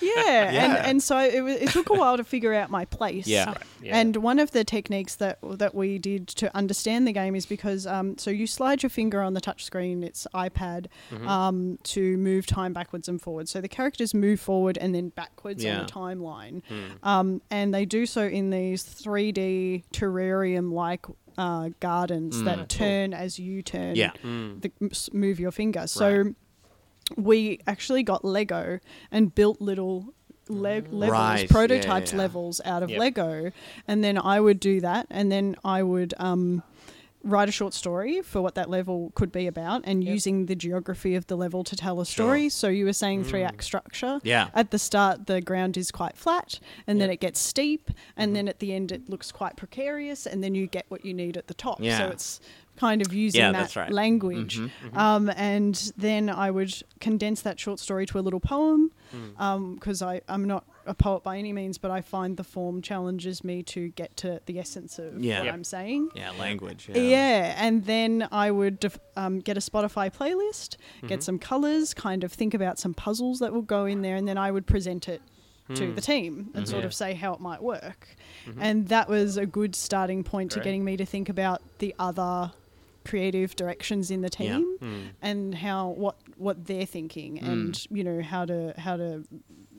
[0.00, 0.82] yeah, And, Yeah.
[0.86, 3.26] and so it, wa- it took a while to figure out my place.
[3.26, 3.54] Yeah.
[3.82, 3.96] Yeah.
[3.98, 7.86] And one of the techniques that that we did to understand the game is because
[7.86, 11.26] um, so you slide your finger on the touch screen, it's iPad, Mm-hmm.
[11.28, 13.50] um, to move time backwards and forwards.
[13.50, 15.79] So the characters move forward and then backwards Yeah.
[15.80, 17.08] On the timeline, Hmm.
[17.08, 21.06] um, and they do so in these 3D terrarium-like
[21.38, 23.94] uh, gardens that turn as you turn.
[23.96, 24.60] Mm.
[24.62, 24.70] The,
[25.16, 25.86] move your finger.
[25.86, 26.34] So
[27.16, 28.78] we actually got Lego
[29.10, 30.12] and built little.
[30.48, 32.18] Le- levels, Right, yeah, prototyped yeah.
[32.18, 32.98] levels out of Yep.
[32.98, 33.52] Lego,
[33.86, 36.64] and then I would do that, and then I would um,
[37.22, 41.14] write a short story for what that level could be about, and using the geography
[41.14, 42.48] of the level to tell a story.
[42.48, 44.20] So you were saying three act structure.
[44.22, 44.48] Yeah.
[44.54, 48.34] At the start, the ground is quite flat, and then it gets steep, and Mm-hmm.
[48.34, 51.36] then at the end, it looks quite precarious, and then you get what you need
[51.36, 51.78] at the top.
[51.80, 51.98] Yeah.
[51.98, 52.40] So it's
[52.76, 53.86] kind of using Yeah, that that's right.
[53.86, 53.94] Mm-hmm.
[53.94, 54.60] language.
[54.94, 59.74] Um, and then I would condense that short story to a little poem Mm.
[59.74, 63.42] because I I'm not a poet by any means, but I find the form challenges
[63.44, 65.38] me to get to the essence of Yeah.
[65.38, 65.54] what Yep.
[65.54, 66.08] I'm saying.
[66.14, 66.90] Yeah, language.
[66.92, 67.54] Yeah.
[67.58, 71.06] and then I would def- um, get a Spotify playlist, Mm-hmm.
[71.06, 74.26] get some colors, kind of think about some puzzles that will go in there, and
[74.28, 75.22] then I would present it
[75.76, 76.86] to the team and sort Yeah.
[76.86, 78.16] of say how it might work.
[78.58, 82.50] And that was a good starting point to getting me to think about the other
[83.04, 84.56] creative directions in the Yeah.
[84.56, 84.96] team Hmm.
[85.22, 89.24] and how what what they're thinking and you know how to how to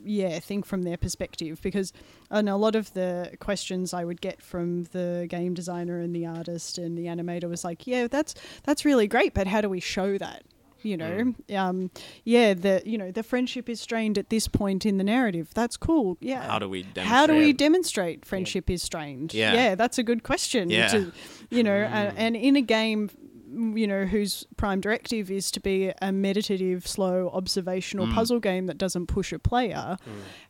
[0.04, 1.92] yeah think from their perspective because
[2.30, 6.26] and a lot of the questions I would get from the game designer and the
[6.26, 8.34] artist and the animator was like yeah that's
[8.64, 10.42] that's really great but how do we show that?
[10.84, 11.92] You know um,
[12.24, 15.50] yeah the you know the friendship is strained at this point in the narrative.
[15.54, 16.18] That's cool.
[16.20, 16.42] Yeah.
[16.42, 17.56] How do we how do we demonstrate?
[17.58, 19.32] demonstrate friendship is strained?
[19.32, 19.54] Yeah.
[19.54, 20.88] yeah that's a good question Yeah.
[20.88, 21.12] to-
[21.50, 23.10] you know and, and in a game
[23.52, 28.14] you know whose prime directive is to be a meditative slow observational Mm.
[28.14, 29.96] puzzle game that doesn't push a player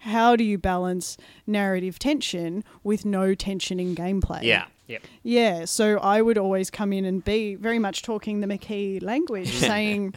[0.01, 4.67] how do you balance narrative tension with no tension in gameplay Yeah.
[4.89, 5.03] Yep.
[5.23, 9.51] yeah, so I would always come in and be very much talking the McKee language,
[9.71, 10.15] saying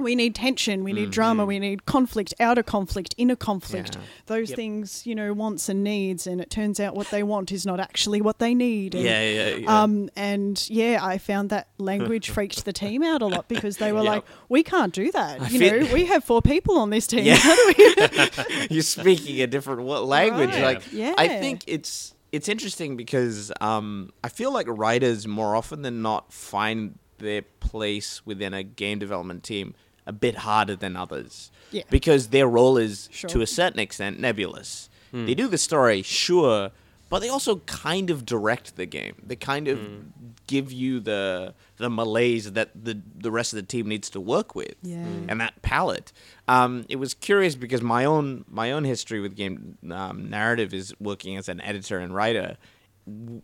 [0.00, 3.92] we need tension, we need drama, we need conflict, outer conflict, inner conflict.
[3.92, 4.00] Mm-hmm.
[4.00, 4.06] Yeah.
[4.26, 4.56] Those Yep.
[4.56, 7.78] things, you know, wants and needs, and it turns out what they want is not
[7.80, 8.94] actually what they need.
[8.94, 9.82] And, Yeah, yeah, yeah.
[9.82, 13.92] Um, and yeah, I found that language freaked the team out a lot because they
[13.92, 14.10] were Yeah.
[14.10, 15.40] like, "We can't do that.
[15.40, 17.24] I you feel- know, we have four people on this team.
[17.24, 17.34] Yeah.
[17.36, 20.50] How do we?" You're speaking a different language.
[20.50, 20.62] Right.
[20.76, 21.14] Like, Yeah.
[21.18, 26.32] I think it's it's interesting because um, I feel like writers more often than not
[26.32, 29.74] find their place within a game development team
[30.06, 31.50] a bit harder than others.
[31.70, 31.82] Yeah.
[31.90, 33.30] Because their role is Sure.
[33.30, 34.88] to a certain extent nebulous.
[35.12, 36.70] They do the story, sure,
[37.08, 39.16] but they also kind of direct the game.
[39.26, 39.78] They kind of
[40.46, 44.54] give you the the malaise that the the rest of the team needs to work
[44.54, 44.98] with Yeah.
[45.28, 46.12] and that palette.
[46.46, 50.94] Um, it was curious because my own my own history with game um, narrative is
[51.00, 52.56] working as an editor and writer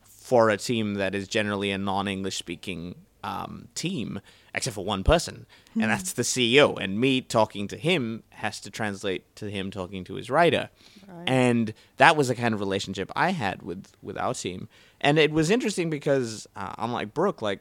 [0.08, 2.94] for a team that is generally a non-English speaking
[3.26, 4.20] um, team,
[4.54, 6.66] except for one person, and that's the CEO.
[6.82, 10.70] And me talking to him has to translate to him talking to his writer,
[11.08, 11.28] Right.
[11.28, 14.68] and that was the kind of relationship I had with with our team.
[15.00, 17.60] And it was interesting because uh, unlike Brooke, like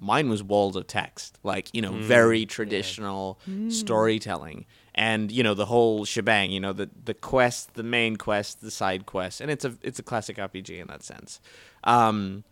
[0.00, 1.38] mine was walls of text.
[1.42, 3.38] Like you know very traditional
[3.82, 4.66] storytelling.
[4.94, 8.70] And you know the whole shebang you know the the quest the main quest the
[8.70, 9.40] side quest.
[9.40, 11.40] And it's a it's a classic rpg in that sense.
[11.84, 12.44] Um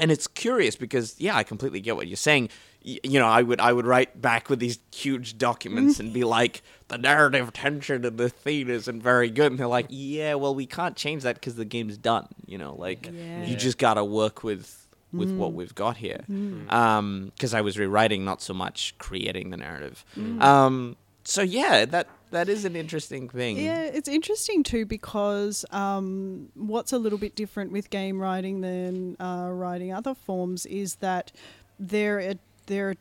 [0.00, 2.48] and it's curious because yeah i completely get what you're saying.
[2.84, 6.22] Y- you know i would i would write back with these huge documents and be
[6.24, 9.50] like the narrative tension in the theme isn't very good.
[9.52, 12.28] And they're like yeah well we can't change that because the game's done.
[12.46, 13.44] You know like Yeah.
[13.44, 15.54] you just gotta work with with what mm.
[15.54, 16.20] we've got here.
[16.30, 16.70] Mm.
[16.72, 20.04] Um, because i was rewriting not so much creating the narrative.
[20.16, 20.42] Mm.
[20.42, 26.48] Um, so yeah that that is an interesting thing Yeah, it's interesting too because um,
[26.54, 31.32] what's a little bit different with game writing than uh, writing other forms is that
[31.78, 32.34] there are,
[32.66, 32.94] there are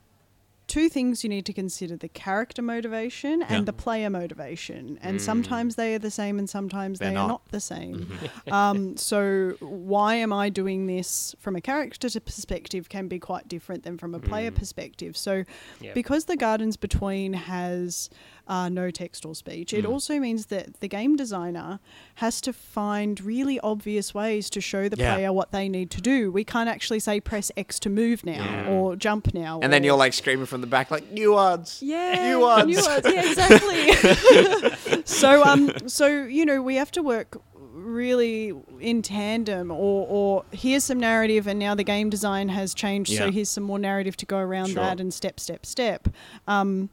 [0.67, 3.61] two things you need to consider the character motivation and Yeah.
[3.65, 4.97] the player motivation.
[5.01, 7.23] And sometimes they are the same and sometimes They're they not.
[7.25, 8.07] are not the same.
[8.51, 13.83] um, so, why am I doing this from a character perspective can be quite different
[13.83, 15.15] than from a player perspective.
[15.15, 15.43] So,
[15.81, 15.93] Yep.
[15.93, 18.09] because the Gardens Between has
[18.47, 19.79] uh, no text or speech, Mm.
[19.79, 21.79] it also means that the game designer
[22.15, 25.13] has to find really obvious ways to show the Yeah.
[25.15, 26.31] player what they need to do.
[26.31, 28.69] We can't actually say press X to move now Yeah.
[28.69, 29.59] or jump now.
[29.63, 31.81] And then you're like screaming from the back, like nuance.
[31.81, 32.67] yeah, nuance.
[32.67, 33.05] nuance.
[33.05, 35.01] Yeah, exactly.
[35.05, 37.41] so, um, so you know, we have to work
[37.73, 43.15] really in tandem, or or here's some narrative, and now the game design has changed,
[43.15, 44.75] so here's some more narrative to go around Sure.
[44.83, 46.07] that, and step, step, step.
[46.47, 46.89] Um,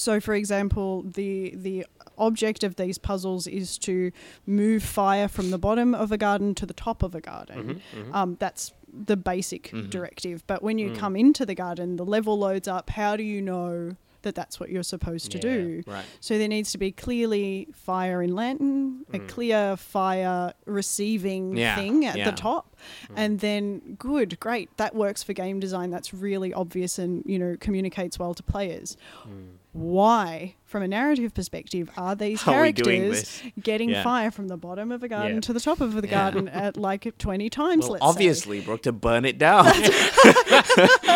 [0.00, 1.86] so, for example, the the
[2.16, 4.12] object of these puzzles is to
[4.46, 7.58] move fire from the bottom of a garden to the top of a garden.
[7.58, 8.14] Mm-hmm, mm-hmm.
[8.14, 9.88] Um, that's the basic mm-hmm.
[9.88, 10.46] directive.
[10.46, 10.98] But when you mm.
[10.98, 12.90] come into the garden, the level loads up.
[12.90, 15.82] How do you know that that's what you're supposed to Yeah, do?
[15.86, 16.04] Right.
[16.20, 19.28] So there needs to be clearly fire in lantern, a mm.
[19.28, 22.30] clear fire receiving Yeah, thing at yeah.
[22.30, 22.76] the top,
[23.08, 23.14] mm.
[23.16, 25.90] and then good, great, that works for game design.
[25.90, 28.96] That's really obvious and you know communicates well to players.
[29.72, 34.04] Why, from a narrative perspective, are these How are characters getting Yeah.
[34.04, 35.40] fire from the bottom of a garden Yeah.
[35.40, 36.30] to the top of the Yeah.
[36.30, 37.82] garden at like twenty times?
[37.82, 38.08] Well, let's say?
[38.08, 39.66] obviously, Brooke, to burn it down.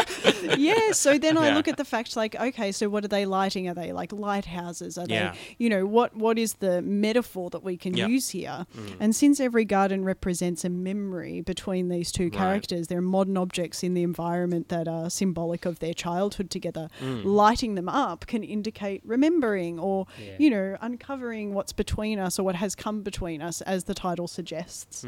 [0.58, 0.92] yeah.
[0.92, 3.68] So then I look at the fact like, okay, so what are they lighting?
[3.68, 4.98] Are they like lighthouses?
[4.98, 5.32] Are Yeah.
[5.32, 8.06] they, you know, what what is the metaphor that we can Yeah.
[8.08, 8.66] use here?
[9.00, 12.32] And since every garden represents a memory between these two Right.
[12.32, 16.88] characters, they're modern objects in the environment that are symbolic of their childhood together.
[17.00, 17.24] Mm.
[17.24, 19.00] Lighting them up can indicate
[19.44, 20.32] remembering or, Yeah.
[20.38, 24.28] you know, uncovering what's between us or what has come between us, as the title
[24.28, 25.04] suggests.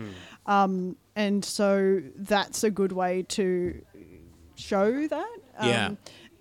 [0.46, 3.80] Um, and so that's a good way to
[4.54, 5.36] show that.
[5.58, 5.90] Um, Yeah.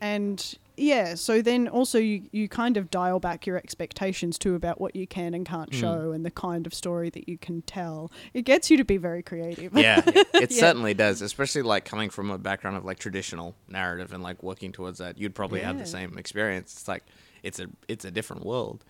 [0.01, 4.79] And yeah, so then also you, you kind of dial back your expectations too about
[4.81, 8.11] what you can and can't show and the kind of story that you can tell.
[8.33, 9.73] It gets you to be very creative.
[9.73, 10.59] yeah, it Yeah.
[10.59, 11.21] certainly does.
[11.21, 15.17] Especially like coming from a background of like traditional narrative and like working towards that,
[15.17, 16.73] you'd probably have the same experience.
[16.73, 17.05] It's like
[17.45, 18.83] it's a it's a different world.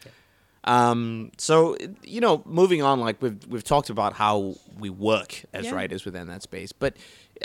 [0.63, 5.65] Um, so you know, moving on, like we've we've talked about how we work as
[5.65, 5.76] Yeah.
[5.76, 6.98] writers within that space, but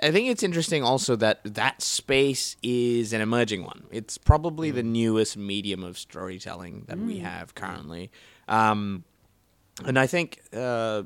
[0.03, 3.83] I think it's interesting also that that space is an emerging one.
[3.91, 8.11] It's probably the newest medium of storytelling that we have currently,
[8.49, 9.05] um,
[9.85, 11.03] and I think uh,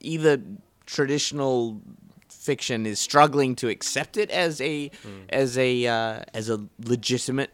[0.00, 0.42] either
[0.84, 1.80] traditional
[2.28, 4.90] fiction is struggling to accept it as a
[5.30, 7.50] as a uh, as a legitimate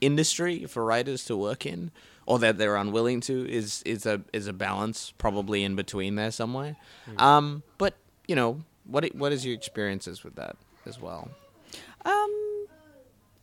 [0.00, 1.90] industry for writers to work in,
[2.26, 6.30] or that they're unwilling to is is a is a balance probably in between there
[6.30, 6.76] somewhere.
[7.18, 7.94] Um, but
[8.28, 10.56] you know what what is your experiences with that
[10.86, 11.28] as well?
[12.04, 12.45] Um,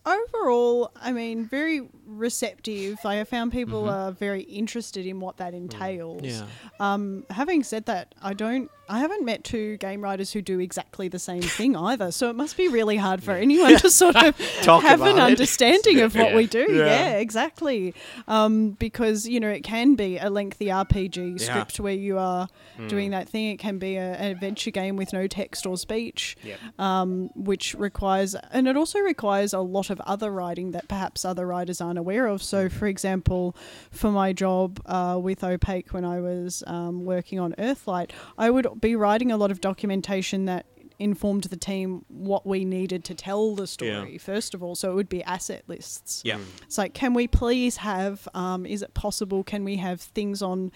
[0.05, 2.97] overall, I mean, very receptive.
[3.05, 6.21] I have found people are very interested in what that entails.
[6.23, 6.45] Yeah.
[6.79, 8.69] Um, having said that, I don't.
[8.89, 12.11] I haven't met two game writers who do exactly the same thing either.
[12.11, 15.21] So it must be really hard for anyone to sort of have an it.
[15.21, 16.35] understanding of what Yeah.
[16.35, 16.65] we do.
[16.69, 16.85] Yeah.
[16.85, 17.95] Yeah, exactly.
[18.27, 22.49] Um, because you know it can be a lengthy RPG script where you are
[22.89, 23.51] doing that thing.
[23.51, 26.59] It can be a, an adventure game with no text or speech Yep.
[26.77, 31.45] um, which requires, and it also requires a lot of other writing that perhaps other
[31.45, 32.41] writers aren't aware of.
[32.41, 33.55] So, for example,
[33.91, 38.81] for my job uh, with Opaque when I was um, working on Earthlight, I would
[38.81, 40.65] be writing a lot of documentation that
[40.99, 44.95] informed the team what we needed to tell the story first of all so it
[44.95, 46.37] would be asset lists Yeah.
[46.37, 46.45] Mm.
[46.63, 48.27] it's like, can we please have?
[48.33, 49.43] Um, is it possible?
[49.43, 50.71] Can we have things on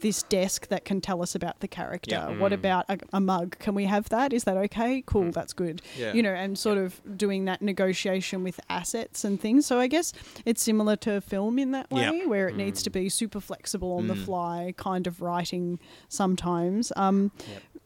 [0.00, 2.14] this desk that can tell us about the character?
[2.14, 2.38] Yeah.
[2.38, 2.56] What mm.
[2.56, 3.58] about a, a mug?
[3.58, 4.32] Can we have that?
[4.32, 5.02] Is that okay?
[5.06, 5.32] Cool, mm.
[5.32, 5.82] that's good.
[5.96, 6.12] Yeah.
[6.12, 9.66] You know, and sort of doing that negotiation with assets and things.
[9.66, 10.12] So I guess
[10.44, 12.26] it's similar to film in that way, Yeah.
[12.26, 16.92] where it needs to be super flexible on the fly, kind of writing sometimes.
[16.96, 17.32] Um,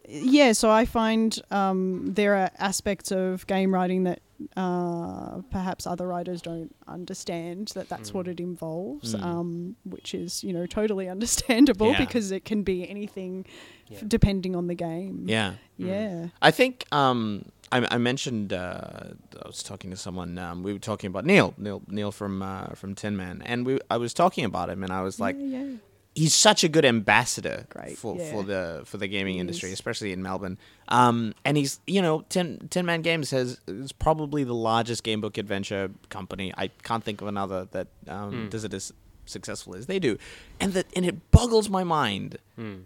[0.09, 4.21] yeah, so I find um, there are aspects of game writing that
[4.57, 10.53] uh, perhaps other writers don't understand that that's what it involves, um, which is you
[10.53, 11.99] know totally understandable Yeah.
[12.05, 13.47] because it can be anything
[13.89, 13.99] Yeah.
[13.99, 15.25] f- depending on the game.
[15.27, 15.55] Yeah.
[15.79, 16.29] Yeah.
[16.43, 20.39] I think um, I, I mentioned uh, I was talking to someone.
[20.39, 23.79] Um, we were talking about Neil, Neil, Neil from uh, from Tin Man, and we
[23.91, 25.65] I was talking about him, and I was like, yeah.
[26.17, 28.31] He's such a good ambassador Great, for, yeah.
[28.33, 29.75] for the for the gaming He industry, is.
[29.75, 30.59] especially in Melbourne.
[30.89, 35.21] Um, and he's you know Tin Tin Man Games has is probably the largest game
[35.21, 36.53] book adventure company.
[36.57, 38.93] I can't think of another that um, does it as
[39.29, 40.17] successful as they do,
[40.61, 42.39] and that and it boggles my mind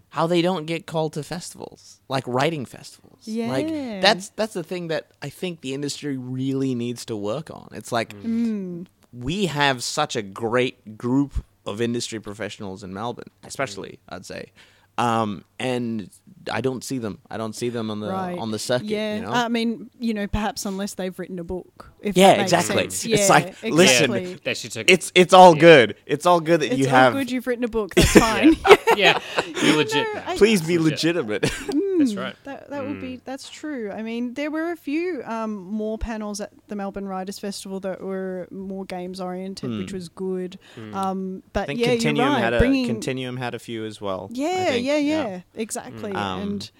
[0.09, 3.27] how they don't get called to festivals like writing festivals.
[3.27, 4.01] like Yeah.
[4.01, 7.69] that's that's the thing that I think the industry really needs to work on.
[7.71, 8.87] It's like Mm.
[9.13, 11.31] we have such a great group
[11.65, 14.15] of industry professionals in Melbourne, especially Mm.
[14.15, 14.51] I'd say.
[14.97, 16.09] Um, and
[16.51, 17.19] I don't see them.
[17.29, 18.37] I don't see them on the right.
[18.37, 18.87] on the circuit.
[18.87, 19.31] Yeah, you know?
[19.31, 21.91] I mean, you know, perhaps unless they've written a book.
[22.01, 22.75] If Yeah, that exactly.
[22.83, 23.05] sense.
[23.05, 24.33] It's Yeah, like, listen, exactly.
[24.43, 25.61] They should take it's it's all Yeah.
[25.61, 25.95] good.
[26.05, 27.13] It's all good that It's you all have.
[27.13, 27.95] good you've written a book.
[27.95, 28.57] That's fine.
[28.97, 29.19] yeah,
[29.63, 30.05] you're legit.
[30.13, 31.15] No, Please be Legit.
[31.15, 31.51] legitimate.
[32.05, 32.35] That's right.
[32.43, 33.01] That that would Mm.
[33.01, 33.91] be that's true.
[33.91, 38.01] I mean, there were a few um, more panels at the Melbourne Writers Festival that
[38.01, 40.59] were more games oriented, which was good.
[40.93, 41.63] Um, but Hmm.
[41.63, 42.43] I think yeah, Continuum you're right.
[42.43, 44.29] had a bringing, Continuum had a few as well.
[44.33, 44.85] Yeah, think.
[44.85, 46.11] yeah, yeah, exactly.
[46.11, 46.71] Um, and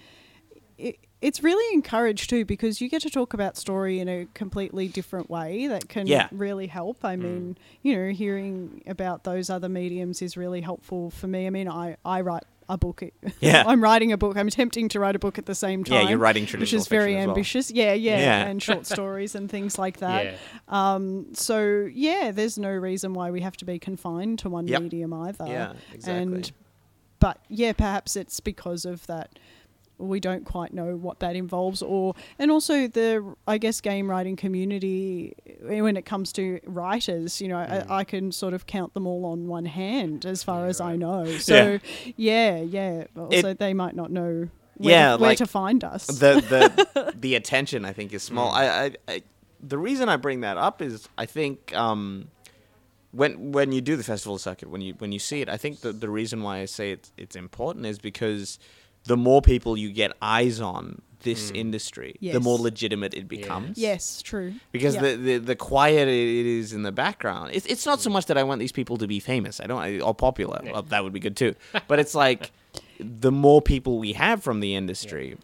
[0.78, 4.88] it, it's really encouraged too because you get to talk about story in a completely
[4.88, 6.28] different way that can Yeah.
[6.32, 7.02] really help.
[7.04, 7.08] Mm.
[7.10, 11.46] I mean, you know, hearing about those other mediums is really helpful for me.
[11.46, 13.04] I mean, I, I write a book.
[13.40, 13.64] Yeah.
[13.66, 14.38] I'm writing a book.
[14.38, 16.04] I'm attempting to write a book at the same time.
[16.04, 17.36] Yeah, you're writing traditional which is very fiction as well.
[17.36, 17.72] ambitious.
[17.72, 18.46] Yeah, yeah, Yeah.
[18.48, 20.26] and short stories and things like that.
[20.26, 20.36] Yeah.
[20.68, 24.82] Um, so yeah, there's no reason why we have to be confined to one Yep.
[24.82, 25.46] medium either.
[25.48, 26.22] Yeah, exactly.
[26.24, 26.52] And
[27.20, 29.38] but yeah, perhaps it's because of that
[30.02, 34.36] we don't quite know what that involves or and also the i guess game writing
[34.36, 35.34] community
[35.70, 39.06] eh, when it comes to writers you know I, I can sort of count them
[39.08, 41.26] all on one hand as far as i know.
[41.38, 41.80] So
[42.18, 45.84] yeah yeah, also It- they might not know where, Yeah, to, where like, to find
[45.84, 46.08] us.
[46.08, 48.52] the the the attention I think is small.
[48.52, 49.22] I, I, I
[49.62, 52.30] the reason I bring that up is I think um,
[53.12, 55.82] when when you do the festival circuit, when you when you see it, I think
[55.82, 58.58] the the reason why I say it's it's important is because
[59.06, 61.58] the more people you get eyes on this mm.
[61.58, 63.78] industry, the more legitimate it becomes.
[63.78, 65.02] yes true Because Yeah.
[65.02, 68.14] the, the the quieter it is in the background, it's it's not so mm.
[68.14, 69.60] much that I want these people to be famous.
[69.60, 70.62] I don't or popular.
[70.64, 71.54] Well, that would be good too.
[71.88, 72.52] But it's like
[73.00, 75.38] the more people we have from the industry,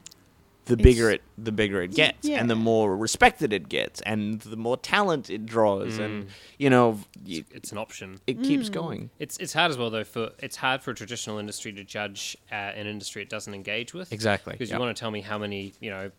[0.68, 2.62] the bigger it the bigger it gets, and the yeah.
[2.62, 6.28] more respected it gets, and the more talent it draws, and
[6.58, 8.20] you know y- It's an option.
[8.28, 9.10] it keeps going.
[9.20, 12.38] It's it's hard as well though for it's hard for a traditional industry to judge
[12.52, 14.12] uh, an industry it doesn't engage with.
[14.14, 14.78] Exactly, Because yep.
[14.78, 16.12] you want to tell me how many you know.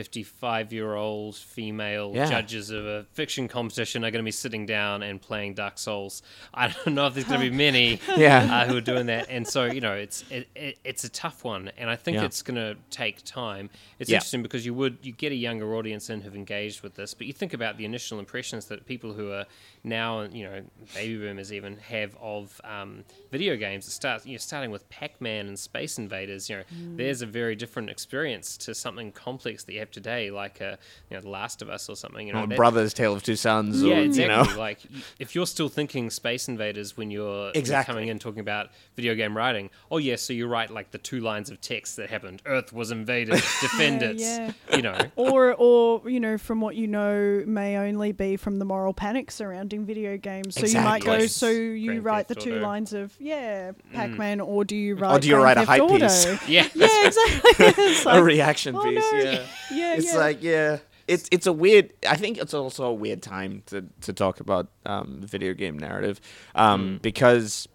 [0.00, 2.28] 55 year old female Yeah.
[2.28, 6.20] judges of a fiction competition are going to be sitting down and playing Dark Souls.
[6.52, 8.40] I don't know if there's going to be many Yeah.
[8.44, 9.28] uh, who are doing that.
[9.30, 11.70] And so, you know, it's it, it, it's a tough one.
[11.78, 12.24] And I think Yeah.
[12.26, 13.70] it's going to take time.
[13.98, 17.14] It's interesting because you would you get a younger audience in who've engaged with this,
[17.14, 19.46] but you think about the initial impressions that people who are
[19.82, 20.60] now, you know,
[20.94, 23.86] baby boomers even have of um, video games.
[23.88, 26.50] It starts, you know, starting with Pac-Man and Space Invaders.
[26.50, 26.62] You know,
[26.96, 30.78] there's a very different experience to something complex that you have today, like a,
[31.10, 32.26] you know, The Last of Us or something.
[32.26, 34.22] You know, Or that- Brothers, Tale of Two Sons, yeah, or exactly.
[34.36, 34.80] you know, Like,
[35.18, 37.92] if you're still thinking Space Invaders when you're, you're Exactly.
[37.92, 41.20] coming in talking about video game writing, oh yes, so you write like the two
[41.20, 44.18] lines of text that happened: Earth was invaded, defend Yeah, it.
[44.18, 44.52] yeah.
[44.76, 48.64] You know, or or you know from what you know may only be from the
[48.64, 52.44] moral panic surrounding video games so you might go so you Grand write the Theft
[52.46, 52.62] two Auto.
[52.62, 53.92] lines of yeah mm.
[53.92, 55.98] pac-man or do you write do you Grand write a Theft hype Auto?
[55.98, 56.24] piece?
[56.48, 57.50] yeah, yeah exactly
[57.84, 59.12] it's a reaction oh, piece.
[59.12, 59.18] no.
[59.18, 59.46] Yeah.
[59.70, 60.18] Yeah it's yeah.
[60.18, 60.78] like yeah.
[61.08, 64.66] It's it's a weird i think it's also a weird time to to talk about
[64.84, 66.20] um video game narrative
[66.56, 67.68] um because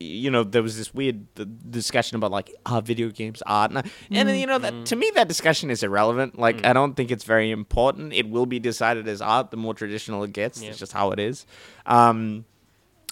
[0.00, 1.26] you know there was this weird
[1.70, 3.72] discussion about like are video games art?
[3.72, 6.38] And, and then, you know that to me that discussion is irrelevant.
[6.38, 8.12] Like i don't think it's very important.
[8.12, 10.62] It will be decided as art the more traditional it gets.
[10.62, 10.70] Yeah.
[10.70, 11.46] it's just how it is.
[11.86, 12.44] Um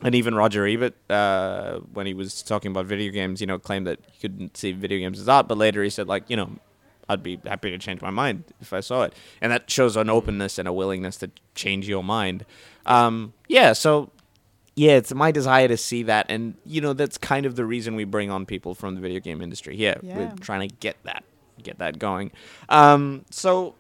[0.02, 3.86] and even Roger Ebert, uh, when he was talking about video games, you know, claimed
[3.86, 6.50] that he couldn't see video games as art, but later he said, like, you know,
[7.08, 10.10] I'd be happy to change my mind if I saw it, and that shows an
[10.10, 12.44] openness and a willingness to change your mind.
[12.84, 14.10] Um, yeah, so
[14.74, 17.94] yeah, it's my desire to see that, and you know, that's kind of the reason
[17.96, 19.76] we bring on people from the video game industry.
[19.76, 19.98] here.
[20.02, 21.24] Yeah, we're trying to get that,
[21.62, 22.30] get that going.
[22.68, 23.74] Um, so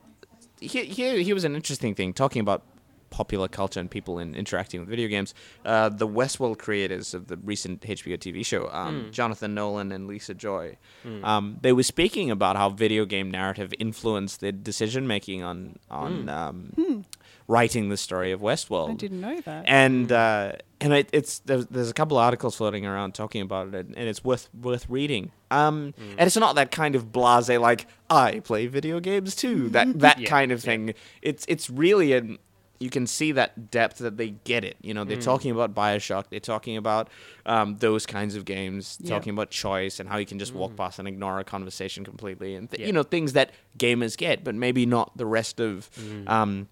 [0.60, 2.62] here, here, here was an interesting thing talking about
[3.10, 5.34] popular culture and people in interacting with video games.
[5.64, 10.34] Uh, the Westworld creators of the recent HBO TV show, um, Jonathan Nolan and Lisa
[10.34, 10.76] Joy,
[11.22, 16.28] um, they were speaking about how video game narrative influenced their decision making on on
[16.28, 17.04] um,
[17.48, 21.66] writing the story of Westworld i didn't know that and uh, and it, it's there's,
[21.66, 25.30] there's a couple of articles floating around talking about it, and it's worth worth reading.
[25.50, 29.70] Um, and it's not that kind of blase like I play video games too.
[29.70, 30.70] That that Yeah, kind of yeah.
[30.70, 30.94] thing.
[31.22, 32.38] It's it's really an
[32.80, 34.76] you can see that depth that they get it.
[34.82, 36.24] You know, they're talking about Bioshock.
[36.30, 37.08] They're talking about
[37.46, 38.98] um, those kinds of games.
[39.00, 39.10] Yeah.
[39.10, 42.54] Talking about choice and how you can just walk past and ignore a conversation completely,
[42.54, 42.86] and th- Yeah.
[42.86, 45.90] you know things that gamers get, but maybe not the rest of.
[46.26, 46.68] Um,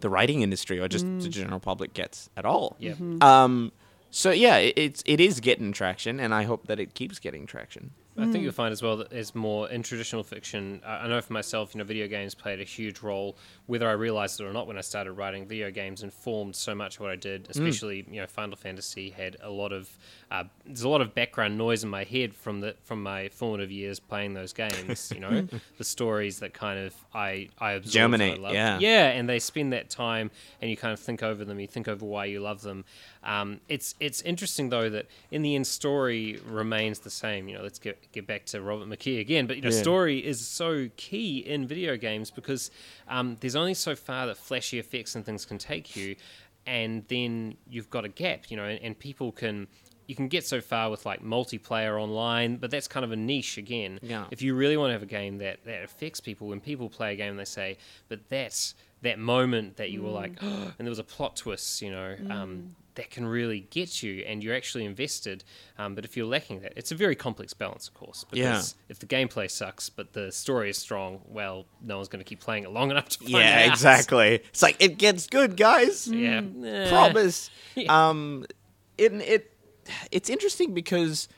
[0.00, 2.76] the writing industry or just the general public gets at all.
[2.78, 2.94] Yeah.
[3.22, 3.72] Um,
[4.10, 7.46] so yeah, it, it's it is getting traction, and I hope that it keeps getting
[7.46, 7.92] traction.
[8.18, 10.80] I think you'll find as well that there's more in traditional fiction.
[10.84, 13.36] I know for myself, you know, video games played a huge role,
[13.66, 14.66] whether I realized it or not.
[14.66, 17.48] When I started writing, video games informed so much of what I did.
[17.50, 19.88] Especially, you know, Final Fantasy had a lot of
[20.30, 23.70] uh, there's a lot of background noise in my head from the from my formative
[23.70, 25.12] years playing those games.
[25.14, 25.46] You know,
[25.78, 28.78] the stories that kind of I I absorbed and I Germinate, yeah.
[28.78, 31.60] yeah, and they spend that time, and you kind of think over them.
[31.60, 32.84] You think over why you love them.
[33.22, 37.48] Um, it's it's interesting though that in the end, story remains the same.
[37.48, 39.46] You know, let's get get back to Robert McKee again.
[39.46, 39.80] But you know, Yeah.
[39.82, 42.70] story is so key in video games because
[43.08, 46.16] um, there's only so far that flashy effects and things can take you,
[46.66, 48.50] and then you've got a gap.
[48.50, 49.66] You know, and, and people can.
[50.08, 53.58] You can get so far with like multiplayer online, but that's kind of a niche
[53.58, 53.98] again.
[54.02, 54.26] Yeah.
[54.30, 57.14] If you really want to have a game that, that affects people, when people play
[57.14, 57.76] a game, they say,
[58.08, 61.90] "But that's that moment that you were like, and there was a plot twist," you
[61.90, 65.44] know, um, that can really get you, and you're actually invested.
[65.78, 68.24] Um, but if you're lacking that, it's a very complex balance, of course.
[68.30, 72.28] Because if the gameplay sucks, but the story is strong, well, no one's going to
[72.28, 73.72] keep playing it long enough to find Yeah, out.
[73.72, 74.34] exactly.
[74.48, 76.08] It's like it gets good, guys.
[76.08, 76.88] Yeah, Mm.
[76.88, 77.50] Promise.
[77.88, 78.44] Um,
[78.98, 79.52] it it
[80.10, 81.28] it's interesting because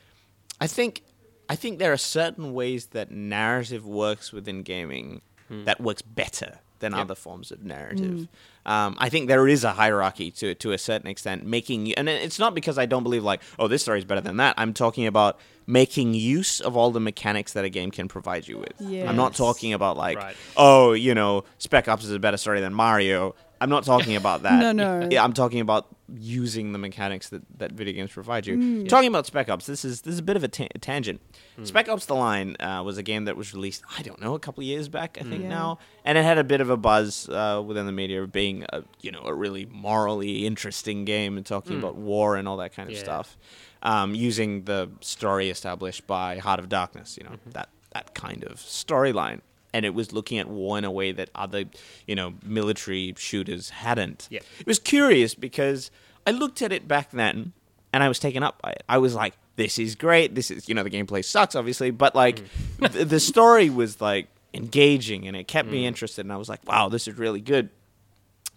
[0.61, 1.03] I think
[1.49, 6.93] I think there are certain ways that narrative works within gaming that works better than
[6.93, 7.01] Yep.
[7.01, 8.27] other forms of narrative.
[8.65, 12.39] Um, I think there is a hierarchy to to a certain extent, making and it's
[12.39, 14.53] not because I don't believe like oh this story is better than that.
[14.57, 18.57] I'm talking about making use of all the mechanics that a game can provide you
[18.59, 18.73] with.
[19.09, 20.35] I'm not talking about like Right.
[20.55, 23.35] oh you know Spec Ops is a better story than Mario.
[23.61, 24.59] I'm not talking about that.
[24.59, 25.07] No, no.
[25.11, 25.87] Yeah, I'm talking about
[26.17, 28.57] using the mechanics that, that video games provide you.
[28.57, 28.87] Mm.
[28.89, 31.21] Talking about Spec Ops, this is this is a bit of a ta- tangent.
[31.55, 31.63] Hmm.
[31.65, 34.39] Spec Ops: The Line uh, was a game that was released, I don't know, a
[34.39, 35.49] couple of years back, I think Yeah.
[35.49, 38.65] now, and it had a bit of a buzz uh, within the media of being,
[38.73, 42.73] a, you know, a really morally interesting game and talking about war and all that
[42.73, 42.95] kind of.
[42.95, 43.03] Yeah.
[43.03, 43.37] stuff,
[43.83, 47.51] um, using the story established by Heart of Darkness, you know, Mm-hmm.
[47.51, 49.41] that that kind of storyline.
[49.73, 51.65] And it was looking at war in a way that other,
[52.07, 54.27] you know, military shooters hadn't.
[54.31, 54.39] Yeah.
[54.59, 55.91] It was curious because
[56.25, 57.53] I looked at it back then
[57.93, 58.83] and I was taken up by it.
[58.89, 60.33] I was like, this is great.
[60.35, 62.41] This is, you know, the gameplay sucks, obviously, but like
[62.79, 62.91] Mm.
[62.93, 66.25] the, the story was like engaging and it kept me interested.
[66.25, 67.69] And I was like, wow, this is really good.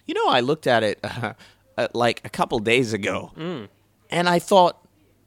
[0.06, 1.34] You know, I looked at it uh,
[1.78, 3.68] uh, like a couple days ago Mm.
[4.10, 4.78] and I thought,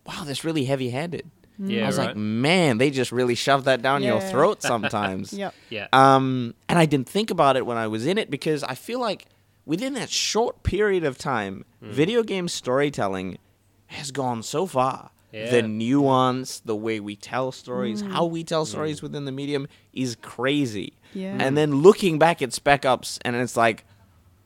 [0.08, 1.30] wow, that's really heavy handed.
[1.58, 2.08] Yeah, I was right.
[2.08, 5.32] like, man, they just really shove that down your throat sometimes.
[5.38, 5.54] Yep.
[5.70, 8.76] yeah, Um, and I didn't think about it when I was in it because I
[8.76, 9.26] feel like
[9.66, 11.92] within that short period of time, Hmm.
[11.92, 13.38] video game storytelling
[13.88, 15.12] has gone so far.
[15.32, 15.52] Yeah.
[15.52, 18.12] The nuance, the way we tell stories, Mm.
[18.12, 18.70] how we tell Hmm.
[18.72, 20.94] stories within the medium is crazy.
[21.14, 21.36] Yeah.
[21.40, 23.86] And then looking back at Spec Ops, and it's like,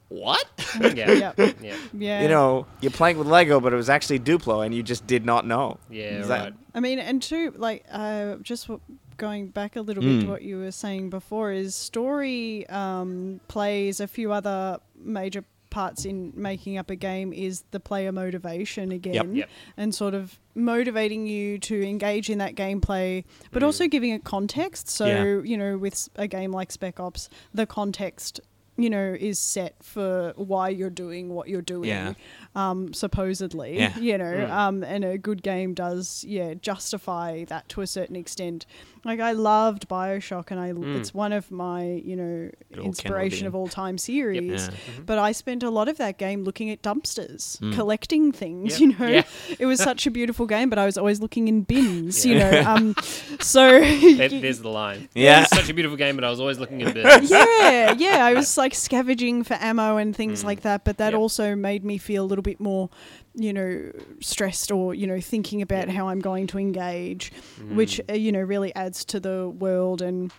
[0.10, 0.43] what?
[0.80, 1.38] yeah, Yep.
[1.62, 2.22] yeah, Yeah.
[2.22, 5.26] you know, you're playing with Lego, but it was actually Duplo, and you just did
[5.26, 5.78] not know.
[5.89, 6.53] yeah, Is that- right.
[6.76, 8.80] I mean, and two, like, uh, just w-
[9.18, 10.30] going back a little bit to Mm.
[10.30, 16.34] what you were saying before, is story um, plays a few other major parts in
[16.36, 19.49] making up a game is the player motivation again Yep.
[19.78, 24.89] and sort of motivating you to engage in that gameplay but also giving it context
[24.89, 25.41] so Yeah.
[25.43, 28.39] you know with a game like spec ops the context
[28.82, 32.13] you know is set for why you're doing what you're doing Yeah.
[32.55, 33.97] um, supposedly Yeah.
[33.99, 34.49] you know Mm.
[34.51, 38.65] um, and a good game does yeah justify that to a certain extent
[39.05, 43.55] like i loved bioshock and i it's one of my you know Good inspiration of
[43.55, 44.73] all time series Yeah.
[45.05, 47.73] but i spent a lot of that game looking at dumpsters Mm.
[47.73, 48.80] collecting things Yep.
[48.80, 49.23] you know Yeah.
[49.57, 52.61] it was such a beautiful game but i was always looking in bins you know
[52.67, 52.95] um,
[53.39, 55.09] so That, there's the line.
[55.13, 55.43] Yeah.
[55.43, 58.25] It's such a beautiful game, but I was always looking in bins yeah, yeah.
[58.25, 61.20] I was like scavenging for ammo and things like that, but that Yep.
[61.20, 62.89] also made me feel a little bit more,
[63.36, 63.91] you know,
[64.22, 67.32] stressed or, you know, thinking about how I'm going to engage,
[67.72, 70.01] which, uh, you know, really adds to the world.
[70.01, 70.32] And.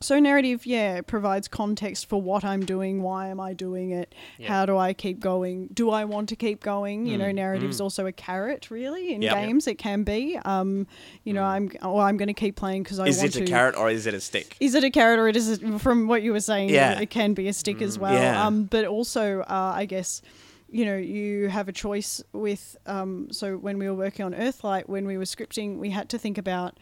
[0.00, 4.48] So narrative, yeah, provides context for what I'm doing, why am I doing it, Yep.
[4.48, 7.06] how do I keep going, do I want to keep going?
[7.06, 7.34] You know, Mm.
[7.36, 9.34] narrative is also a carrot, really, in Yep.
[9.34, 9.66] Games.
[9.66, 10.38] It can be.
[10.44, 10.86] Um,
[11.24, 13.38] you know, I'm, oh, I'm going to keep playing because I Is want to.
[13.38, 14.56] Is it a carrot or is it a stick?
[14.60, 16.68] Is it a carrot or it is it, from what you were saying?
[16.70, 17.00] Yeah.
[17.00, 18.12] it can be a stick as well.
[18.12, 18.46] Yeah.
[18.46, 20.20] Um, but also, uh, I guess,
[20.68, 22.76] you know, you have a choice with.
[22.86, 26.18] Um, so when we were working on Earthlight, when we were scripting, we had to
[26.18, 26.76] think about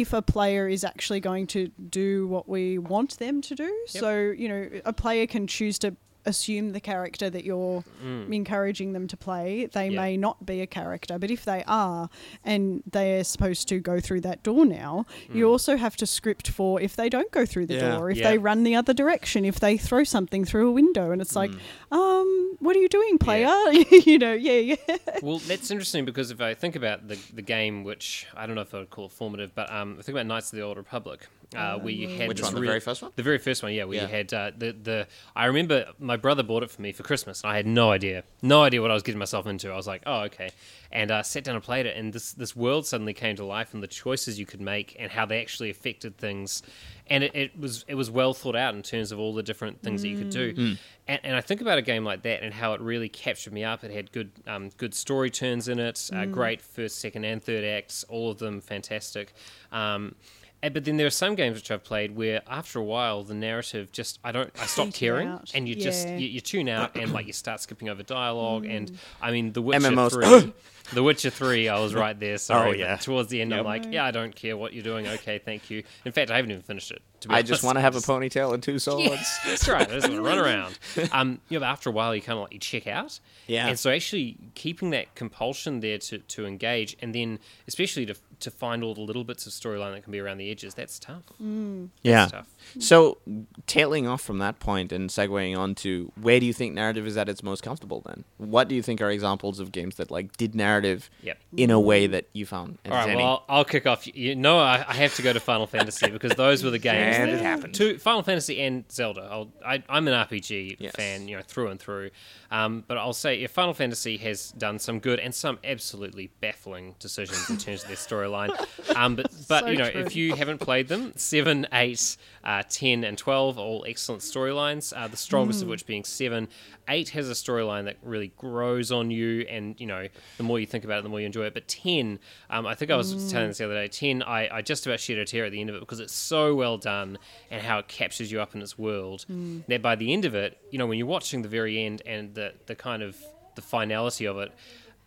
[0.00, 3.76] if a player is actually going to do what we want them to do.
[3.86, 5.96] So you know, a player can choose to
[6.28, 7.82] assume the character that you're
[8.30, 9.66] encouraging them to play.
[9.66, 9.92] They Mm.
[9.92, 10.00] Yeah.
[10.02, 12.08] may not be a character, but if they are
[12.44, 16.80] and they're supposed to go through that door now, you also have to script for
[16.80, 17.96] if they don't go through the Yeah.
[17.96, 18.20] door, if Mm.
[18.20, 18.30] Yeah.
[18.30, 21.50] they run the other direction, if they throw something through a window, and it's like,
[21.50, 21.96] Mm.
[21.96, 23.48] um, what are you doing, player?
[24.06, 24.96] you know, yeah, yeah.
[25.22, 28.62] well, that's interesting because if I think about the the game, which I don't know
[28.62, 30.76] if I would call it formative, but um, I think about Knights of the Old
[30.76, 33.10] Republic, uh, where you had Which this one, the real- very first one?
[33.16, 33.84] The very first one, yeah.
[33.84, 34.02] Where Yeah.
[34.02, 35.06] you had uh, the the.
[35.34, 38.24] I remember my brother bought it for me for Christmas, and I had no idea,
[38.42, 39.70] no idea what I was getting myself into.
[39.72, 40.50] I was like, oh, okay,
[40.92, 43.72] and uh, sat down and played it, and this this world suddenly came to life,
[43.74, 46.62] and the choices you could make, and how they actually affected things,
[47.08, 49.80] and it, it was it was well thought out in terms of all the different
[49.82, 50.52] things that you could do.
[50.54, 50.72] Hmm.
[51.10, 53.64] And, and I think about a game like that and how it really captured me
[53.64, 53.82] up.
[53.82, 57.64] It had good um, good story turns in it, uh, great first, second, and third
[57.64, 59.32] acts, all of them fantastic.
[59.72, 60.14] Um, and-
[60.62, 63.92] but then there are some games which I've played where after a while the narrative
[63.92, 65.50] just I don't I stop caring out.
[65.54, 68.90] and you just you, you tune out and like you start skipping over dialogue and
[69.22, 70.12] I mean The Witcher MMOs.
[70.42, 70.52] three
[70.92, 72.96] The Witcher three I was right there sorry Oh, but yeah.
[72.96, 75.82] towards the end I'm like yeah I don't care what you're doing okay thank you
[76.04, 77.98] in fact I haven't even finished it to be I just want to have a
[78.10, 79.04] ponytail and two swords.
[79.06, 79.82] Yes, that's right.
[79.90, 80.78] I just want to run around.
[81.10, 83.18] Um, you know, but after a while, you kind of like you check out.
[83.48, 83.66] Yeah.
[83.66, 88.50] And so actually keeping that compulsion there to, to engage, and then especially to to
[88.50, 91.22] find all the little bits of storyline that can be around the edges, that's tough.
[91.40, 91.92] Yeah.
[92.02, 92.54] That's tough.
[92.78, 93.18] So,
[93.66, 97.16] tailing off from that point and segueing on to where do you think narrative is
[97.16, 98.24] at its most comfortable then?
[98.36, 101.38] What do you think are examples of games that like did narrative Yep.
[101.56, 104.06] in a way that you found All right, well, I'll, I'll kick off.
[104.14, 107.16] You know, I, I have to go to Final Fantasy because those were the games.
[107.16, 107.74] And that, it happened.
[107.74, 109.28] Two, Final Fantasy and Zelda.
[109.30, 110.92] I'll, I, I'm an RPG Yes.
[110.94, 112.10] fan, you know, through and through.
[112.50, 116.94] Um, but I'll say, if Final Fantasy has done some good and some absolutely baffling
[116.98, 117.96] decisions in terms of their
[118.28, 118.96] storyline.
[118.96, 120.00] Um, but but So you know, true.
[120.02, 124.92] if you haven't played them, seven, eight, uh, ten, and twelve, are all excellent storylines.
[124.96, 125.62] Uh, the strongest Mm.
[125.62, 126.48] of which being seven.
[126.90, 130.08] Eight has a storyline that really grows on you, and you know,
[130.38, 131.54] the more you think about it, the more you enjoy it.
[131.54, 132.18] But ten,
[132.48, 133.30] um, I think I was Mm.
[133.30, 133.88] telling this the other day.
[133.88, 136.14] Ten, I, I just about shed a tear at the end of it because it's
[136.14, 137.18] so well done
[137.50, 139.26] and how it captures you up in its world.
[139.30, 139.64] Mm.
[139.68, 142.34] That by the end of it, you know, when you're watching the very end and
[142.34, 143.16] the the kind of
[143.54, 144.52] the finality of it.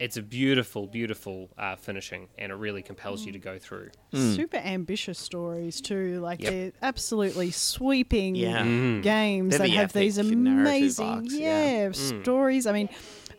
[0.02, 3.92] It's a beautiful, beautiful uh, finishing, and it really compels you to go through.
[4.12, 6.20] Super ambitious stories too.
[6.20, 6.50] Like Yep.
[6.52, 8.64] they're absolutely sweeping Yeah.
[9.02, 11.92] games They're that the have these amazing, arcs, yeah, yeah.
[11.92, 12.66] stories.
[12.66, 12.90] I mean,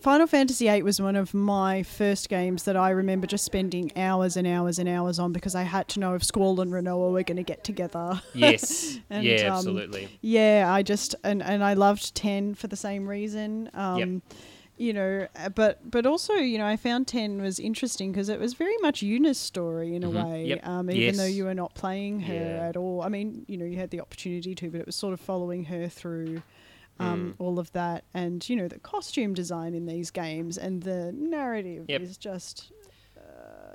[0.02, 4.36] Final Fantasy VIII was one of my first games that I remember just spending hours
[4.36, 7.22] and hours and hours on because I had to know if Squall and Rinoa were
[7.24, 8.22] going to get together.
[8.34, 10.08] Yes, And, yeah, um, absolutely.
[10.20, 13.68] Yeah, I just and and I loved ten for the same reason.
[13.74, 14.08] Um, Yep.
[14.82, 18.40] You know, uh, but but also you know I found ten was interesting because it
[18.40, 20.16] was very much Yuna's story in a way.
[20.42, 20.46] Mm-hmm.
[20.48, 20.66] Yep.
[20.66, 22.68] Um, even though you were not playing her Yeah.
[22.68, 23.00] at all.
[23.02, 25.64] I mean, you know, you had the opportunity to, but it was sort of following
[25.66, 26.42] her through.
[27.00, 27.04] Mm.
[27.04, 31.10] Um, all of that, and you know the costume design in these games and the
[31.12, 32.00] narrative Yep.
[32.02, 32.70] is just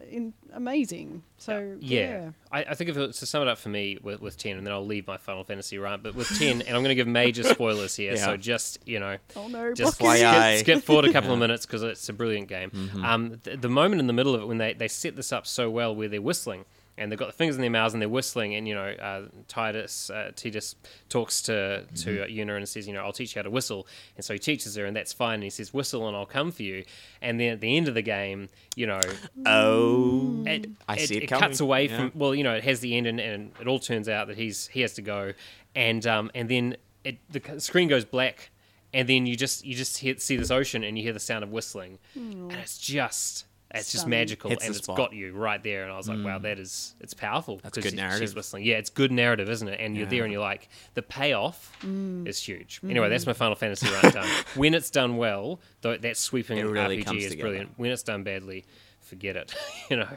[0.09, 1.23] in, amazing.
[1.37, 4.21] So yeah, yeah, I, I think if it, to sum it up for me with,
[4.21, 6.03] with ten, and then I'll leave my Final Fantasy rant.
[6.03, 8.25] But with ten, and I'm going to give major spoilers here, Yeah.
[8.25, 10.53] so just you know, oh no, just Brock is- FYI.
[10.59, 12.71] skip, skip forward a couple of minutes because it's a brilliant game.
[12.71, 13.05] Mm-hmm.
[13.05, 15.45] Um, the, the moment in the middle of it when they, they set this up
[15.47, 16.65] so well, where they're whistling
[16.97, 19.27] and they've got the fingers in their mouths and they're whistling, and you know, uh,
[19.47, 20.75] Tidus uh, Tidus
[21.09, 22.23] talks to to Mm-hmm.
[22.23, 24.39] uh, Yuna and says, you know, I'll teach you how to whistle, and so he
[24.39, 25.35] teaches her, and that's fine.
[25.35, 26.83] And he says, whistle, and I'll come for you.
[27.21, 29.01] And then at the end of the game, you know,
[29.45, 31.97] oh, it, I see it it coming, cuts away yeah.
[31.97, 34.37] from well, you know, it has the end, and, and it all turns out that
[34.37, 35.33] he's he has to go,
[35.75, 38.49] and um, and then it the screen goes black,
[38.93, 41.43] and then you just you just hear, see this ocean, and you hear the sound
[41.43, 43.45] of whistling, and it's just.
[43.73, 44.97] It's just magical, Hits and the it's spot.
[44.97, 45.83] got you right there.
[45.83, 46.43] And I was like, "Wow, mm.
[46.43, 48.29] that is it's powerful." That's because good she- narrative.
[48.29, 49.79] She's whistling, yeah, it's good narrative, isn't it?
[49.81, 52.25] And you're there, and you're like, the payoff mm.
[52.27, 52.79] is huge.
[52.83, 53.37] Anyway, that's my mm.
[53.37, 54.29] Final Fantasy rant done.
[54.55, 57.41] when it's done well, though, that sweeping It really RPG is together.
[57.41, 57.71] brilliant.
[57.77, 58.65] When it's done badly,
[59.01, 59.53] forget it.
[59.89, 60.09] you know.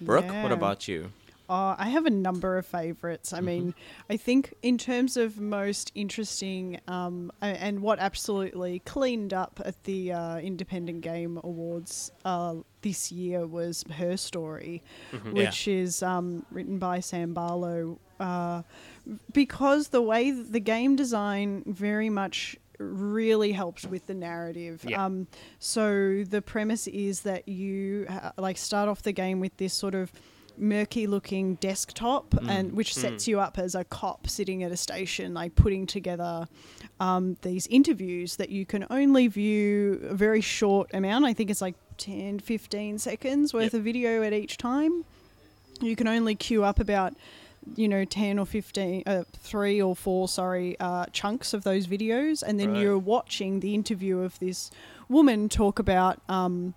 [0.00, 1.12] Brooke, what about you?
[1.48, 3.32] Oh, I have a number of favorites.
[3.32, 3.74] I mean,
[4.08, 10.12] I think in terms of most interesting um, and what absolutely cleaned up at the
[10.12, 14.82] uh, Independent Game Awards uh, this year was her story,
[15.32, 17.98] which is um, written by Sam Barlow.
[18.18, 18.62] Uh,
[19.32, 24.84] because the way the game design very much really helped with the narrative.
[24.86, 25.04] Yeah.
[25.04, 25.26] Um,
[25.58, 29.94] so the premise is that you uh, like start off the game with this sort
[29.94, 30.12] of
[30.56, 35.34] murky looking desktop and which sets you up as a cop sitting at a station
[35.34, 36.46] like putting together
[37.00, 41.60] um, these interviews that you can only view a very short amount i think it's
[41.60, 43.74] like 10 15 seconds worth Yep.
[43.74, 45.04] of video at each time
[45.80, 47.14] you can only queue up about
[47.76, 52.42] you know, 10 or 15, uh, three or four, sorry, uh, chunks of those videos.
[52.46, 52.82] And then Right.
[52.82, 54.70] you're watching the interview of this
[55.08, 56.74] woman talk about, um,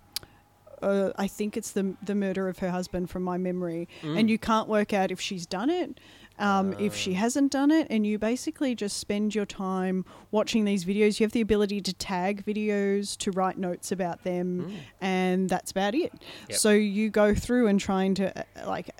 [0.82, 4.38] uh, I think it's the the murder of her husband from my memory, and you
[4.38, 5.98] can't work out if she's done it,
[6.38, 10.84] um, if she hasn't done it, and you basically just spend your time watching these
[10.84, 11.18] videos.
[11.20, 15.94] You have the ability to tag videos, to write notes about them, and that's about
[15.94, 16.12] it.
[16.48, 16.58] Yep.
[16.58, 18.90] So you go through and trying to uh, like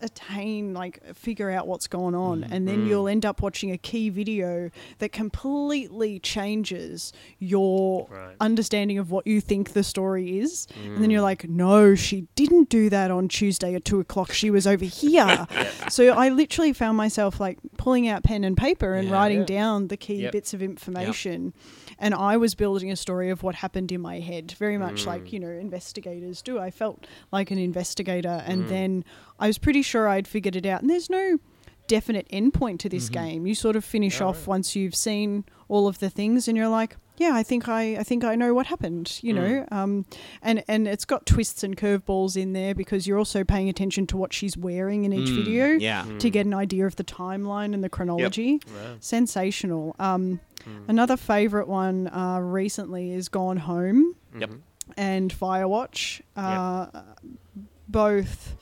[0.00, 2.88] attain, like figure out what's going on, mm, and then mm.
[2.88, 8.36] you'll end up watching a key video that completely changes your Right.
[8.40, 11.24] understanding of what you think the story is, and then you're mm.
[11.24, 14.32] like, no, she didn't do that on Tuesday at two o'clock.
[14.32, 15.46] She was over here.
[15.88, 19.14] So I literally found myself like pulling out pen and paper and Yeah.
[19.14, 19.44] writing Yeah.
[19.44, 20.32] down the key Yep.
[20.32, 21.52] bits of information.
[21.98, 25.06] And I was building a story of what happened in my head, very much Mm.
[25.06, 26.58] like, you know, investigators do.
[26.58, 28.42] I felt like an investigator.
[28.46, 28.68] And Mm.
[28.68, 29.04] then
[29.38, 30.82] I was pretty sure I'd figured it out.
[30.82, 31.38] And there's no
[31.86, 33.46] definite endpoint to this game.
[33.46, 34.46] You sort of finish Oh, off right.
[34.48, 38.02] once you've seen all of the things and you're like, yeah, I think I, I
[38.02, 40.04] think I know what happened, you know, um,
[40.42, 44.16] and and it's got twists and curveballs in there because you're also paying attention to
[44.16, 46.04] what she's wearing in each Mm, video yeah.
[46.18, 48.60] to get an idea of the timeline and the chronology.
[48.66, 48.96] Wow.
[49.00, 49.94] Sensational.
[49.98, 50.40] Um,
[50.88, 54.50] Another favorite one uh, recently is Gone Home Yep.
[54.96, 56.22] and Firewatch.
[56.36, 56.86] Uh,
[57.88, 58.56] Both,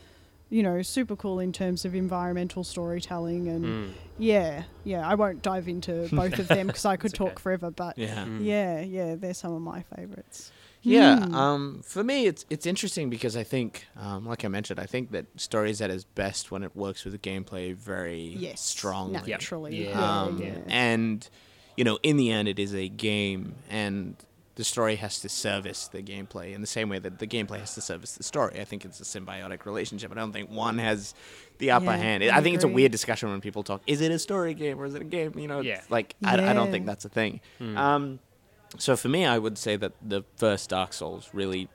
[0.55, 3.91] you know, super cool in terms of environmental storytelling and Mm.
[4.19, 5.03] yeah, yeah.
[5.13, 7.43] I won't dive into both of them because I could talk okay.
[7.43, 8.25] forever, but Yeah.
[8.39, 10.53] yeah, yeah, they're some of my favorites.
[10.87, 11.35] Yeah, Hmm.
[11.35, 15.11] um, for me, it's it's interesting because I think, um, like I mentioned, I think
[15.13, 19.19] that stories at its best when it works with the gameplay very Yes, strongly.
[19.31, 19.89] naturally.
[19.89, 20.23] Yeah.
[20.25, 20.59] Um, yeah.
[20.69, 21.29] And
[21.77, 24.15] you know, in the end, it is a game, and
[24.57, 27.75] the story has to service the gameplay in the same way that the gameplay has
[27.75, 28.61] to service the story.
[28.61, 30.13] I think it's a symbiotic relationship.
[30.13, 31.13] I don't think one has
[31.59, 32.25] the upper Yeah, hand.
[32.25, 34.79] I I think it's a weird discussion when people talk: is it a story game
[34.81, 35.37] or is it a game?
[35.39, 35.81] You know, it's Yeah.
[35.89, 37.41] like I, I don't think that's a thing.
[37.61, 38.21] Um,
[38.79, 41.69] so for me, I would say that the first Dark Souls really,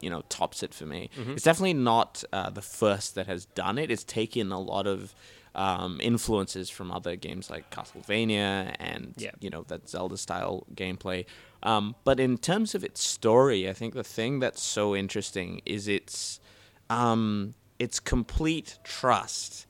[0.00, 1.10] you know, tops it for me.
[1.16, 3.90] It's definitely not uh, the first that has done it.
[3.90, 5.14] It's taken a lot of
[5.54, 9.30] um, influences from other games like Castlevania and Yeah.
[9.40, 11.24] you know that Zelda style gameplay.
[11.62, 15.88] Um, but in terms of its story, I think the thing that's so interesting is
[15.88, 16.40] its
[16.88, 19.66] um, its complete trust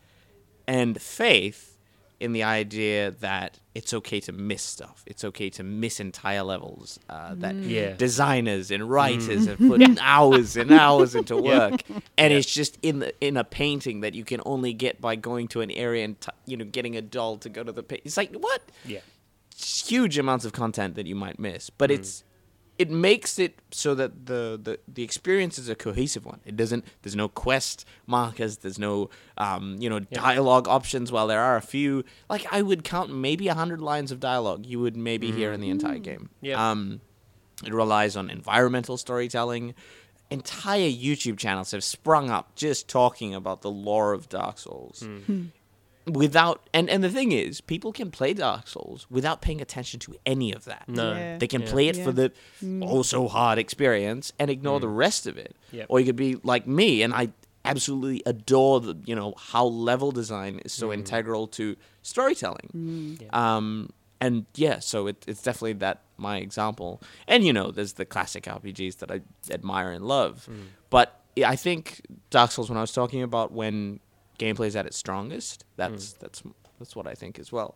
[0.67, 1.70] and faith
[2.21, 5.03] in the idea that it's okay to miss stuff.
[5.07, 7.01] It's okay to miss entire levels.
[7.09, 7.69] Uh, that mm.
[7.69, 7.95] Yeah.
[7.95, 8.91] designers and mm.
[8.91, 11.83] writers have put hours and hours into work,
[12.19, 15.49] and it's just in the, in a painting that you can only get by going
[15.49, 17.83] to an area and t- you know getting a doll to go to the.
[17.83, 19.01] Pa- it's like what Yeah.
[19.57, 21.95] huge amounts of content that you might miss, but mm.
[21.95, 22.23] it's
[22.81, 26.41] it makes it so that the, the the experience is a cohesive one.
[26.47, 26.87] It doesn't.
[27.03, 28.57] There's no quest markers.
[28.57, 31.13] There's no um, you know dialogue options.
[31.13, 34.65] While there are a few, like I would count maybe a hundred lines of dialogue
[34.65, 36.31] you would maybe hear in the entire game.
[36.41, 36.71] Yeah.
[36.71, 37.03] Um,
[37.63, 39.75] it relies on environmental storytelling.
[40.31, 45.07] Entire YouTube channels have sprung up just talking about the lore of Dark Souls
[46.13, 50.15] without and and the thing is people can play dark souls without paying attention to
[50.27, 50.89] any of that.
[50.89, 51.13] No.
[51.13, 51.39] Yeah.
[51.39, 51.71] they can Yeah.
[51.71, 52.11] play it for Yeah.
[52.11, 52.33] the
[52.63, 52.85] mm.
[52.87, 54.97] oh so hard experience and ignore the mm.
[54.97, 55.57] rest of it.
[55.73, 55.87] Yep.
[55.89, 57.29] or you could be like me and i
[57.65, 60.95] absolutely adore the you know how level design is so mm.
[60.95, 63.19] integral to storytelling.
[63.33, 63.91] Um
[64.21, 67.01] and yeah so it, it's definitely that my example.
[67.29, 70.49] And you know there's the classic rpgs that i admire and love.
[70.91, 74.01] But i think dark souls when i was talking about when
[74.45, 75.65] gameplay is at its strongest.
[75.77, 76.43] That's that's
[76.79, 77.71] that's what i think as well.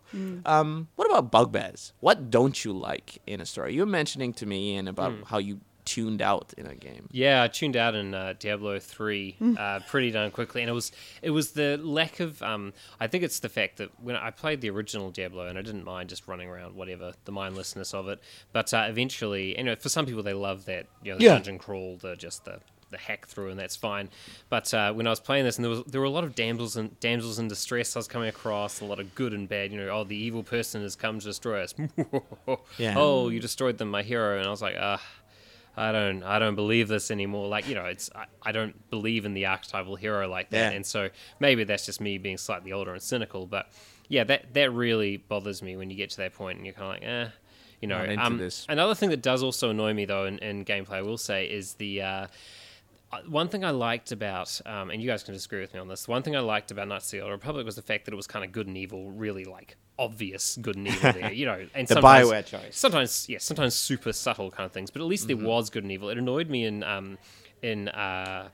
[0.47, 1.93] Um what about bugbears?
[2.01, 3.75] What don't you like in a story?
[3.75, 7.07] You were mentioning to me Ian, about how you tuned out in a game.
[7.13, 10.91] Yeah, I tuned out in uh, Diablo three uh, pretty darn quickly, and it was
[11.21, 12.41] it was the lack of.
[12.43, 15.63] Um, I think it's the fact that when I played the original Diablo, and I
[15.63, 18.19] didn't mind just running around, whatever the mindlessness of it.
[18.55, 21.35] But uh, eventually, you know, for some people they love that, you know, the Yeah.
[21.35, 22.61] dungeon crawl, the just the
[22.91, 24.09] the hack through, and that's fine.
[24.49, 26.35] But uh, when I was playing this, and there was there were a lot of
[26.35, 29.73] damsels and damsels in distress I was coming across, a lot of good and bad.
[29.73, 31.75] You know, oh, the evil person has come to destroy us.
[32.79, 32.95] Yeah.
[32.97, 35.03] Oh, you destroyed them, my hero, and I was like, ah.
[35.77, 37.49] I don't I don't believe this anymore.
[37.49, 40.71] Like, you know, it's I, I don't believe in the archetypal hero like that.
[40.71, 40.77] Yeah.
[40.77, 41.09] And so
[41.41, 43.69] maybe that's just me being slightly older and cynical, but
[44.09, 46.97] yeah, that that really bothers me when you get to that point and you're kind
[46.97, 47.29] of like, eh,
[47.81, 48.17] you know.
[48.19, 48.67] Um, this.
[48.69, 51.75] Another thing that does also annoy me though in, in gameplay, I will say, is
[51.75, 52.27] the uh,
[53.27, 56.07] one thing I liked about, um, and you guys can disagree with me on this.
[56.07, 58.17] One thing I liked about Knights of the Old Republic was the fact that it
[58.17, 61.67] was kind of good and evil, really like obvious good and evil there, you know.
[61.75, 62.77] And The sometimes, Bioware choice.
[62.77, 65.93] Sometimes, yeah, sometimes super subtle kind of things, but at least there was good and
[65.93, 66.09] evil.
[66.09, 67.19] It annoyed me in um,
[67.63, 68.49] in uh,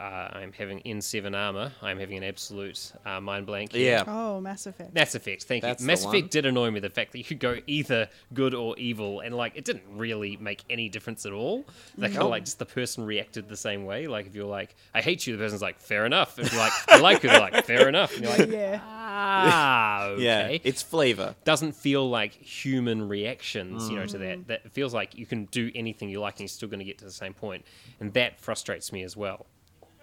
[0.00, 1.72] uh, I'm having N7 armor.
[1.82, 3.74] I'm having an absolute uh, mind blank.
[3.74, 4.04] Yeah.
[4.06, 4.94] Oh, Mass Effect.
[4.94, 5.86] Mass Effect, thank That's you.
[5.86, 6.28] the Mass Effect one.
[6.30, 9.52] did annoy me the fact that you could go either good or evil, and like
[9.56, 11.64] it didn't really make any difference at all.
[11.98, 14.06] That kind of like just the person reacted the same way.
[14.06, 16.72] Like if you're like, "I hate you," the person's like, "Fair enough." If you're like,
[16.88, 18.80] "I like you," they're like, "Fair enough," and you're like, yeah.
[18.84, 21.34] "Ah, okay." Yeah, it's flavor.
[21.44, 24.20] doesn't feel like human reactions, you know, to Mm.
[24.20, 24.48] that.
[24.48, 26.98] That feels like you can do anything you like and you're still going to get
[26.98, 27.64] to the same point,
[28.00, 29.46] and that frustrates me as well.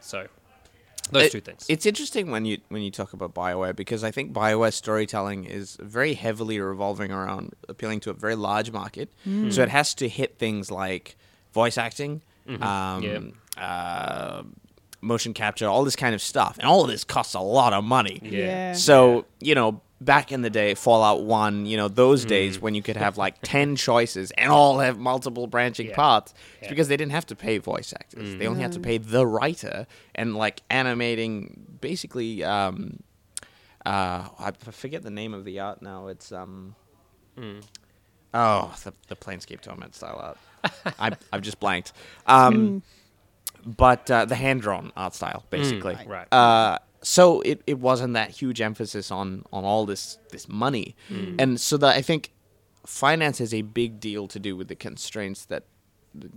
[0.04, 0.28] So,
[1.12, 1.66] those It- two things.
[1.70, 5.78] It's interesting when you when you talk about Bioware because I think Bioware storytelling is
[5.82, 9.10] very heavily revolving around appealing to a very large market.
[9.28, 9.51] Mm.
[9.54, 11.16] So it has to hit things like
[11.54, 12.22] voice acting,
[12.62, 13.20] um, Yeah.
[13.62, 14.43] uh,
[15.01, 17.84] motion capture, all this kind of stuff, and all of this costs a lot of
[17.84, 18.20] money.
[18.24, 18.74] Yeah.
[18.74, 21.95] So you know, back in the day, Fallout One, you know, Mm.
[21.95, 25.95] those days when you could have like ten choices and all have multiple branching Yeah.
[25.95, 26.68] parts, it's Yeah.
[26.68, 26.70] Mm.
[26.72, 28.36] because they didn't have to pay voice actors.
[28.36, 32.43] They only had to pay the writer and like animating, basically.
[32.43, 32.99] Um,
[33.86, 36.08] uh, I forget the name of the art now.
[36.08, 36.76] It's um.
[37.38, 37.64] Mm.
[38.34, 40.38] Oh, the the Planescape Torment style art.
[40.99, 41.93] I I've just blanked.
[42.26, 42.82] Um,
[43.66, 45.95] but uh, the hand drawn art style, basically.
[45.95, 46.28] Mm, right.
[46.34, 51.36] Uh, so it, it wasn't that huge emphasis on on all this this money, Mm.
[51.41, 52.32] and so that I think
[52.86, 55.64] finance has a big deal to do with the constraints that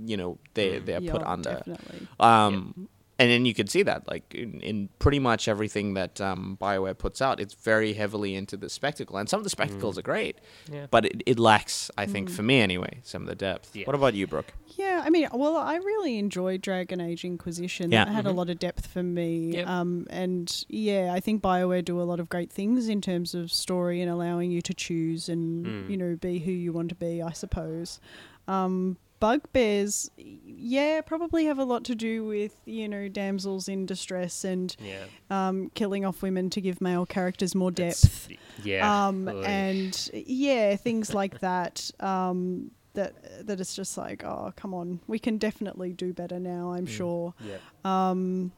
[0.04, 1.54] you know they they're put under.
[1.66, 2.08] Definitely.
[2.20, 2.88] Um,
[3.18, 6.96] And then you can see that, like in, in pretty much everything that um, Bioware
[6.98, 10.38] puts out, it's very heavily into the spectacle, and some of the spectacles are great,
[10.70, 10.86] Yeah.
[10.90, 13.74] but it, it lacks, I think, for me anyway, some of the depth.
[13.74, 13.86] Yeah.
[13.86, 14.52] What about you, Brooke?
[14.76, 17.90] Yeah, I mean, well, I really enjoyed Dragon Age Inquisition.
[17.90, 18.04] Yeah.
[18.04, 19.52] That had a lot of depth for me.
[19.54, 19.66] Yep.
[19.66, 23.50] Um, and yeah, I think BioWare do a lot of great things in terms of
[23.50, 27.22] story and allowing you to choose and, you know, be who you want to be,
[27.22, 27.98] I suppose.
[28.46, 34.44] Um, bugbears, yeah, probably have a lot to do with, you know, damsels in distress
[34.44, 35.04] and yeah.
[35.30, 38.28] um, killing off women to give male characters more That's- depth.
[38.64, 39.06] Yeah.
[39.06, 41.90] Um, and yeah, things like that.
[42.00, 46.72] Um, that that it's just like, oh, come on, we can definitely do better now.
[46.72, 47.34] I'm sure.
[47.40, 47.58] yeah.
[47.84, 48.52] Um,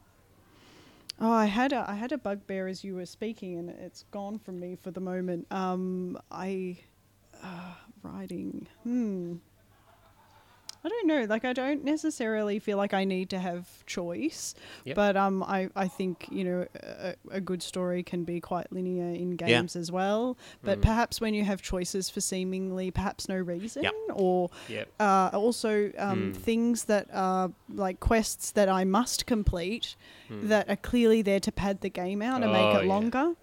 [1.20, 4.38] oh, I had a I had a bugbear as you were speaking, and it's gone
[4.38, 5.46] from me for the moment.
[5.50, 6.78] Um, I
[7.42, 8.66] uh, writing.
[8.84, 9.36] Hmm.
[10.88, 11.24] I don't know.
[11.28, 14.96] Like, I don't necessarily feel like I need to have choice, Yep.
[14.96, 19.14] but um, I I think you know a, a good story can be quite linear
[19.14, 20.38] in games as well.
[20.62, 23.94] But perhaps when you have choices for seemingly perhaps no reason, Yep.
[24.14, 24.88] or Yep.
[24.98, 26.36] uh, also um, Mm.
[26.36, 29.94] things that are like quests that I must complete
[30.28, 30.48] Hmm.
[30.48, 32.80] that are clearly there to pad the game out and Oh, make yeah.
[32.80, 33.34] it longer.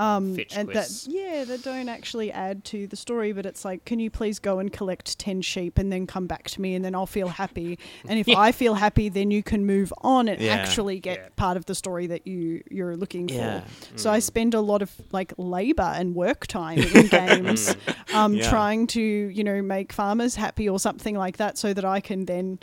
[0.00, 1.04] Um, Fetch and quests.
[1.04, 4.38] that yeah, that don't actually add to the story, but it's like, can you please
[4.38, 7.28] go and collect ten sheep and then come back to me, and then I'll feel
[7.28, 7.78] happy.
[8.08, 10.52] And if I feel happy, then you can move on and Yeah.
[10.54, 11.28] actually get Yeah.
[11.36, 13.60] part of the story that you you're looking Yeah.
[13.60, 13.98] for.
[13.98, 17.76] So I spend a lot of like labor and work time in games,
[18.14, 18.48] um, Yeah.
[18.48, 22.24] trying to you know make farmers happy or something like that, so that I can
[22.24, 22.58] then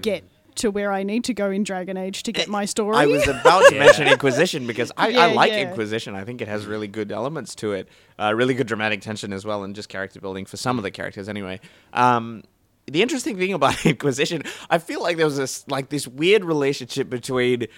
[0.00, 0.24] get
[0.56, 2.96] to where I need to go in Dragon Age to get my story.
[2.96, 5.68] I was about to mention Inquisition because I, I like yeah.
[5.68, 6.14] Inquisition.
[6.14, 7.88] I think it has really good elements to it,
[8.18, 10.90] uh, really good dramatic tension as well, and just character building for some of the
[10.90, 11.28] characters.
[11.28, 11.60] Anyway,
[11.92, 12.42] um,
[12.86, 17.08] the interesting thing about Inquisition, I feel like there was this like this weird relationship
[17.08, 17.70] between th-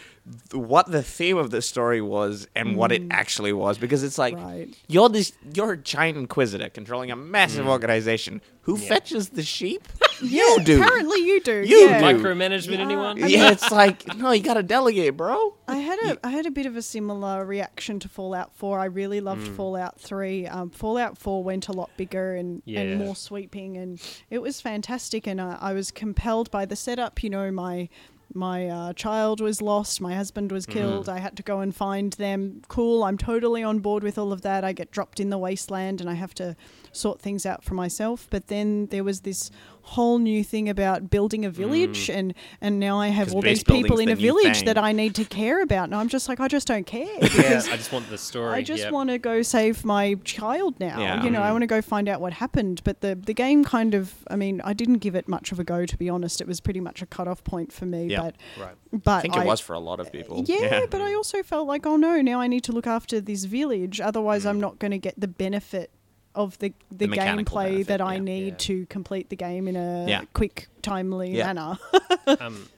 [0.52, 4.34] what the theme of the story was and what it actually was, because it's like
[4.34, 4.44] Mm.
[4.44, 4.76] Right.
[4.88, 8.40] you're this you're a giant inquisitor controlling a massive organization.
[8.62, 9.86] Who fetches the sheep?
[10.22, 10.80] you do.
[10.82, 11.60] Apparently, you do.
[11.66, 11.98] You yeah.
[12.00, 12.04] do.
[12.22, 13.18] Micromanagement, anyone?
[13.18, 15.54] Yeah, it's like no, you gotta delegate, bro.
[15.68, 18.78] I had a I had a bit of a similar reaction to Fallout 4.
[18.80, 19.56] I really loved Mm.
[19.56, 20.46] Fallout 3.
[20.46, 22.80] Um, Fallout 4 went a lot bigger and, Yeah.
[22.80, 24.00] and more sweeping, and
[24.30, 25.26] it was fantastic.
[25.26, 27.22] And I, I was compelled by the setup.
[27.22, 27.90] You know, my
[28.34, 30.78] my uh, child was lost, my husband was Mm-hmm.
[30.78, 31.08] killed.
[31.08, 32.62] I had to go and find them.
[32.68, 34.64] Cool, I'm totally on board with all of that.
[34.64, 36.56] I get dropped in the wasteland, and I have to
[36.96, 38.26] sort things out for myself.
[38.30, 39.50] But then there was this
[39.88, 43.98] whole new thing about building a village, and and now I have all these people
[43.98, 44.64] in the a village thing.
[44.66, 45.84] that I need to care about.
[45.84, 48.54] And I'm just like, I just don't care Yeah, I just want the story.
[48.54, 48.92] I just yep.
[48.92, 50.98] want to go save my child now.
[50.98, 51.22] Yeah.
[51.22, 51.52] You know, I Mm.
[51.52, 52.80] want to go find out what happened.
[52.84, 55.64] But the the game kind of, I mean, I didn't give it much of a
[55.64, 56.40] go to be honest.
[56.40, 58.06] It was pretty much a cut off point for me.
[58.06, 58.22] Yeah.
[58.22, 58.74] But Right.
[59.04, 60.44] but I think it was for a lot of people.
[60.46, 63.44] yeah, but I also felt like, oh no, now I need to look after this
[63.44, 64.00] village.
[64.00, 64.50] Otherwise, Mm.
[64.50, 65.90] I'm not going to get the benefit
[66.34, 68.20] of the the, The gameplay benefit, that I yeah.
[68.20, 68.54] need Yeah.
[68.58, 70.22] to complete the game in a Yeah.
[70.32, 71.52] quick, timely Yeah.
[71.52, 71.78] manner.
[72.40, 72.68] um,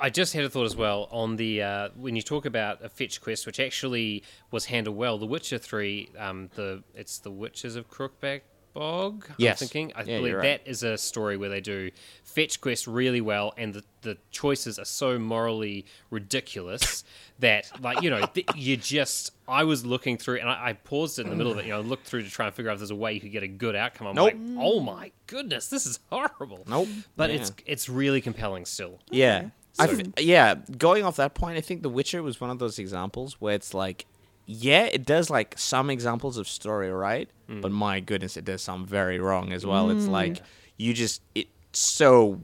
[0.00, 2.88] I just had a thought as well on the uh, when you talk about a
[2.88, 5.18] fetch quest, which actually was handled well.
[5.18, 8.42] The Witcher Three, um, the it's the Witches of Crookback
[8.74, 9.26] Bog.
[9.38, 9.62] Yes.
[9.62, 9.92] I'm thinking.
[9.96, 10.64] I Yeah, believe you're right.
[10.64, 11.90] that is a story where they do
[12.24, 17.04] fetch quest really well, and the, the choices are so morally ridiculous
[17.38, 19.30] that, like, you know, th- you just.
[19.46, 21.66] I was looking through, and I, I paused it in the middle of it.
[21.66, 23.32] You know, looked through to try and figure out if there's a way you could
[23.32, 24.06] get a good outcome.
[24.08, 24.24] I'm Nope.
[24.24, 26.64] like, oh my goodness, this is horrible.
[26.66, 26.88] Nope.
[27.16, 27.36] But Yeah.
[27.36, 29.00] it's it's really compelling still.
[29.10, 29.50] Yeah.
[29.78, 32.78] I f- yeah, going off that point, I think The Witcher was one of those
[32.78, 34.06] examples where it's like,
[34.46, 38.86] yeah, it does like some examples of story right, but my goodness, it does some
[38.86, 39.90] very wrong as well.
[39.90, 40.42] It's like
[40.76, 42.40] you just it's so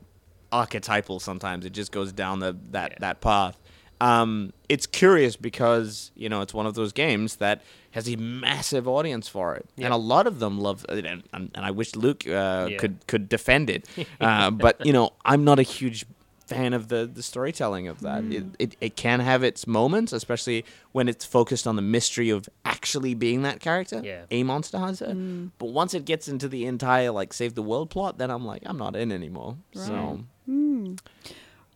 [0.53, 1.65] archetypal sometimes.
[1.65, 2.97] It just goes down the that Yeah.
[3.01, 3.57] that path.
[4.03, 8.89] Um, it's curious because you know it's one of those games that has a massive
[8.89, 10.87] audience for it, and a lot of them love.
[10.89, 12.79] And, and, and I wish Luke uh, Yeah.
[12.79, 13.87] could could defend it,
[14.21, 16.07] uh, but you know I'm not a huge
[16.51, 18.25] fan of the the storytelling of that.
[18.25, 18.55] It, mm.
[18.59, 23.15] it it can have its moments, especially when it's focused on the mystery of actually
[23.15, 24.25] being that character, Yeah.
[24.31, 25.07] a monster hunter.
[25.07, 25.51] Mm.
[25.59, 28.63] But once it gets into the entire like save the world plot, then I'm like
[28.67, 29.57] I'm not in anymore.
[29.75, 30.95] So hmm.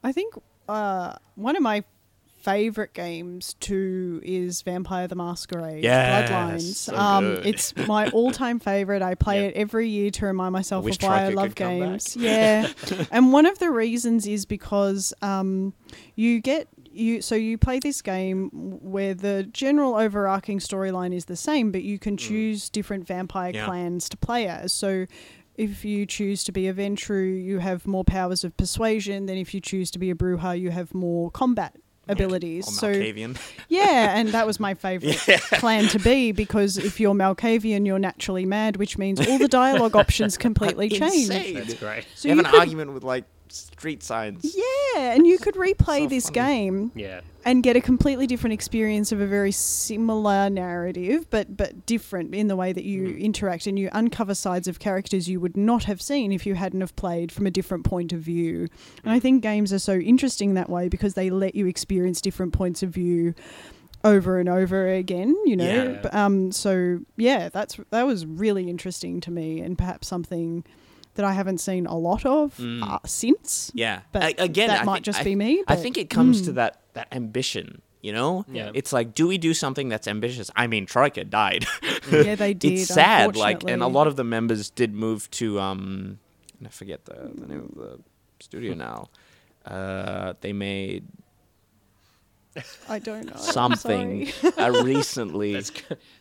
[0.02, 0.34] I think
[0.68, 1.84] uh, one of my
[2.44, 6.74] favorite games too is Vampire the Masquerade Yes, Bloodlines.
[6.74, 9.00] so um, it's my all-time favorite.
[9.02, 9.50] I play Yep.
[9.54, 11.88] it every year to remind myself of why I love could come back.
[11.88, 12.16] games.
[12.16, 12.68] Yeah,
[13.10, 15.72] and one of the reasons is because um,
[16.16, 21.36] you get you so you play this game where the general overarching storyline is the
[21.36, 23.64] same, but you can choose different vampire Yeah.
[23.64, 24.72] clans to play as.
[24.72, 25.06] So
[25.56, 29.26] if you choose to be a Ventrue, you have more powers of persuasion.
[29.26, 31.74] Then if you choose to be a Brujah, you have more combat
[32.08, 32.68] abilities.
[32.68, 33.36] or so Malkavian.
[33.68, 35.16] yeah, and that was my favorite
[35.52, 39.96] plan to be because if you're Malkavian, you're naturally mad, which means all the dialogue
[39.96, 41.30] options completely change.
[41.30, 41.54] Insane.
[41.54, 42.06] That's great.
[42.14, 43.24] So you have an could- argument with like
[43.54, 44.54] street signs.
[44.56, 46.34] Yeah, and you could replay So this funny.
[46.34, 47.20] game Yeah.
[47.44, 52.48] and get a completely different experience of a very similar narrative, but but different in
[52.48, 56.00] the way that you interact and you uncover sides of characters you would not have
[56.02, 58.68] seen if you hadn't have played from a different point of view.
[59.04, 62.52] And I think games are so interesting that way because they let you experience different
[62.52, 63.34] points of view
[64.02, 65.98] over and over again, you know.
[66.04, 66.08] Yeah.
[66.24, 70.64] Um so yeah, that's that was really interesting to me and perhaps something
[71.14, 73.70] that I haven't seen a lot of uh, since.
[73.74, 76.10] Yeah, But A- again, that I might think- just I- be me, I think it
[76.10, 76.44] comes Mm.
[76.46, 77.82] to that that ambition.
[78.02, 78.70] You know, Yeah.
[78.74, 80.50] it's like, do we do something that's ambitious?
[80.54, 81.64] I mean, Troika died.
[82.12, 82.72] Yeah, they did.
[82.74, 86.18] it's sad, like, and a lot of the members did move to um,
[86.64, 87.98] I forget the, the name of the
[88.40, 89.08] studio now.
[89.64, 91.04] Uh, they made
[92.88, 93.36] I don't know.
[93.36, 94.52] something Sorry.
[94.58, 95.54] uh, recently.
[95.54, 95.72] That's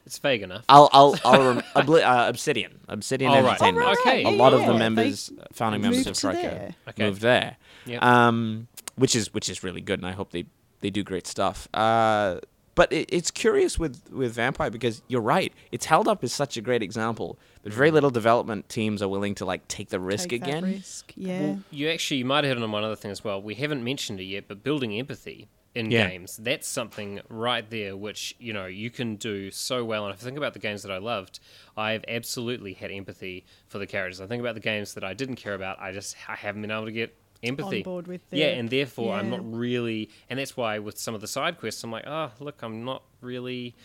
[0.06, 0.66] it's vague enough.
[0.68, 3.50] I'll I'll I'll rem- Obli- uh, Obsidian Obsidian Oh, right.
[3.62, 3.88] Entertainment.
[3.88, 4.02] Oh.
[4.02, 4.78] Okay, A yeah, lot of the yeah.
[4.80, 6.76] members, founding members moved of to Troika, there.
[6.90, 7.04] Okay.
[7.06, 7.58] moved there.
[7.86, 8.02] Yep.
[8.04, 10.46] Um, which is which is really good, and I hope they
[10.82, 11.68] they do great stuff.
[11.74, 12.40] Uh,
[12.76, 15.54] but it, it's curious with with Vampire because you're right.
[15.72, 19.36] It's held up as such a great example, but very little development teams are willing
[19.36, 20.64] to like take the risk Take that again.
[20.64, 21.40] risk, Yeah.
[21.42, 23.40] Well, you actually you might have hit on one other thing as well.
[23.42, 26.08] We haven't mentioned it yet, but building empathy in Yeah.
[26.10, 30.06] games, that's something right there which, you know, you can do so well.
[30.06, 31.40] And if I think about the games that I loved,
[31.76, 34.22] I've absolutely had empathy for the characters.
[34.22, 36.72] I think about the games that I didn't care about, I just I haven't been
[36.72, 37.84] able to get empathy.
[37.84, 41.28] board with Yeah, and therefore I'm not really and that's why with some of the
[41.28, 43.76] side quests I'm like, oh look, I'm not really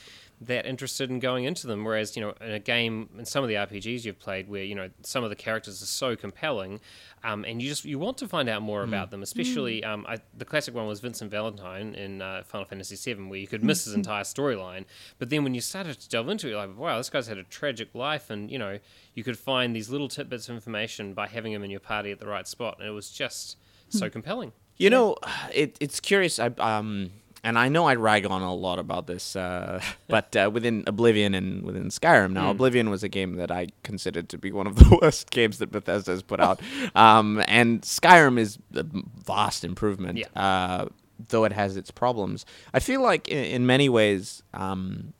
[0.41, 1.85] that interested in going into them.
[1.85, 4.75] Whereas, you know, in a game, in some of the RPGs you've played, where you
[4.75, 6.81] know some of the characters are so compelling,
[7.25, 9.23] um, and you just you want to find out more about them.
[9.23, 13.39] Especially, um, I, the classic one was Vincent Valentine in uh, Final Fantasy VII, where
[13.39, 14.85] you could miss his entire storyline.
[15.19, 17.39] But then when you started to delve into it, you're like, wow, this guy's had
[17.39, 18.79] a tragic life, and you know,
[19.15, 22.21] you could find these little tidbits of information by having him in your party at
[22.21, 23.57] the right spot, and it was just
[23.89, 24.53] so compelling.
[24.77, 25.17] You know,
[25.53, 26.39] it, it's curious.
[26.39, 27.11] I um,
[27.45, 31.35] and I know I rag on a lot about this, uh, but uh, within Oblivion
[31.35, 34.77] and within Skyrim now, Oblivion was a game that I considered to be one of
[34.77, 36.61] the worst games that Bethesda has put out,
[36.95, 38.85] um, and Skyrim is a
[39.25, 40.19] vast improvement.
[40.19, 40.27] Yeah.
[40.35, 40.89] Uh,
[41.31, 44.43] though it has its problems, I feel like in, in many ways.
[44.55, 45.13] Um,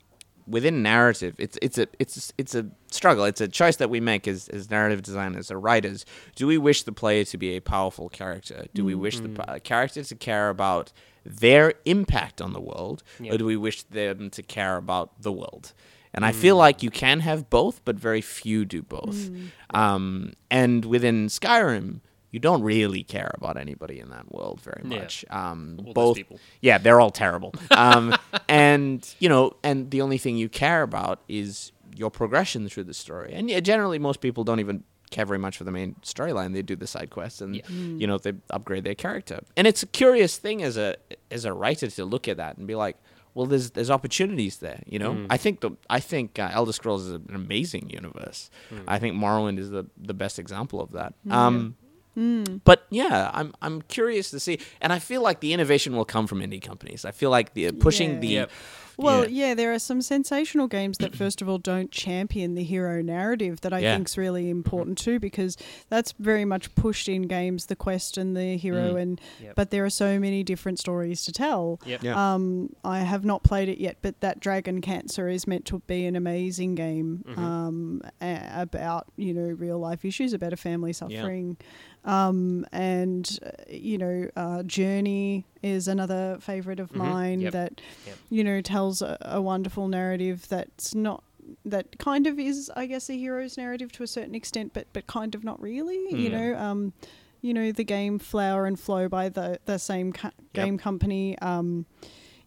[0.49, 3.25] within narrative, it's it's a it's it's a struggle.
[3.25, 6.07] It's a choice that we make as as narrative designers or writers.
[6.37, 8.67] Do we wish the player to be a powerful character?
[8.75, 10.93] Do we wish the pa- character to care about
[11.29, 13.35] their impact on the world, Yeah.
[13.35, 15.73] or do we wish them to care about the world?
[16.15, 19.31] And I feel like you can have both, but very few do both.
[19.71, 22.01] Um, and within Skyrim,
[22.31, 25.01] you don't really care about anybody in that world very Yeah.
[25.01, 25.25] much.
[25.31, 26.41] Um, All both people.
[26.61, 27.53] yeah, they're all terrible.
[27.71, 28.15] Um,
[28.49, 32.95] and you know, and the only thing you care about is your progression through the
[32.95, 33.33] story.
[33.35, 36.53] And yeah, generally, most people don't even care very much for the main storyline.
[36.53, 37.63] They do the side quests, and Yeah.
[37.69, 39.41] you know, they upgrade their character.
[39.57, 40.97] And it's a curious thing as a
[41.31, 42.97] as a writer to look at that and be like,
[43.35, 44.83] well, there's there's opportunities there.
[44.87, 45.27] You know, Mm.
[45.31, 48.51] I think the I think uh, Elder Scrolls is an amazing universe.
[48.73, 48.85] Mm.
[48.89, 51.15] I think Morrowind is the the best example of that.
[51.25, 51.47] Yeah.
[51.47, 51.77] Um,
[52.17, 52.61] Mm.
[52.65, 56.27] but yeah, I'm I'm curious to see, and I feel like the innovation will come
[56.27, 57.05] from indie companies.
[57.05, 58.21] I feel like the pushing Yeah.
[58.21, 58.51] the Yep.
[58.99, 59.49] Well, Yeah.
[59.49, 59.55] yeah.
[59.55, 63.73] there are some sensational games that, first of all, don't champion the hero narrative that
[63.73, 63.99] I Yeah.
[64.01, 65.57] is really important too, because
[65.89, 69.01] that's very much pushed in games, the quest and the hero, Mm.
[69.01, 69.55] and Yep.
[69.55, 71.81] but there are so many different stories to tell.
[71.87, 72.03] Yep.
[72.03, 72.35] Yeah.
[72.35, 76.05] Um, I have not played it yet, but that Dragon Cancer is meant to be
[76.05, 77.39] an amazing game Mhm.
[77.39, 81.57] um, a- about you know real life issues about a family suffering,
[82.05, 86.97] um, and uh, you know uh, Journey is another favorite of Mhm.
[86.97, 87.53] mine Yep.
[87.53, 88.17] that Yep.
[88.31, 91.23] you know tells a, a wonderful narrative that's not
[91.65, 95.07] that kind of is I guess a hero's narrative to a certain extent, but but
[95.07, 95.97] kind of not really.
[96.11, 96.33] You Mm.
[96.33, 96.59] know.
[96.59, 96.93] Um,
[97.41, 101.39] you know the game Flower and Flow by the the same co- game company.
[101.39, 101.87] Um,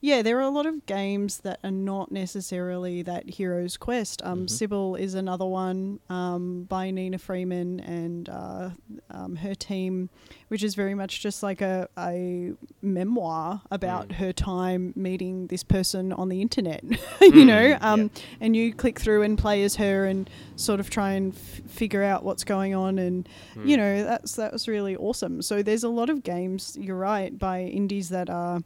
[0.02, 4.22] yeah, there are a lot of games that are not necessarily that hero's quest.
[4.26, 4.50] Um, Mhm.
[4.50, 8.72] Cibele is another one um, by Nina Freeman and uh,
[9.12, 10.10] um, her team,
[10.48, 14.14] which is very much just like a, a memoir about Mm.
[14.16, 16.84] her time meeting this person on the internet.
[17.22, 18.08] you know, Mm, um, yeah.
[18.42, 22.04] and you click through and play as her and sort of try and f- figure
[22.04, 23.68] out what's going on and Mm.
[23.68, 27.38] you know that's that was really awesome so there's a lot of games you're right
[27.38, 28.62] by indies that are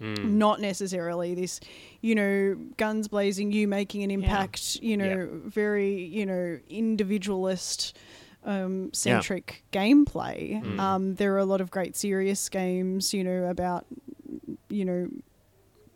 [0.00, 0.24] Mm.
[0.32, 1.60] not necessarily this
[2.00, 7.96] you know guns blazing you making an impact you know very you know individualist
[8.44, 10.80] um, centric gameplay Mm.
[10.80, 13.84] um, there are a lot of great serious games you know about
[14.70, 15.08] you know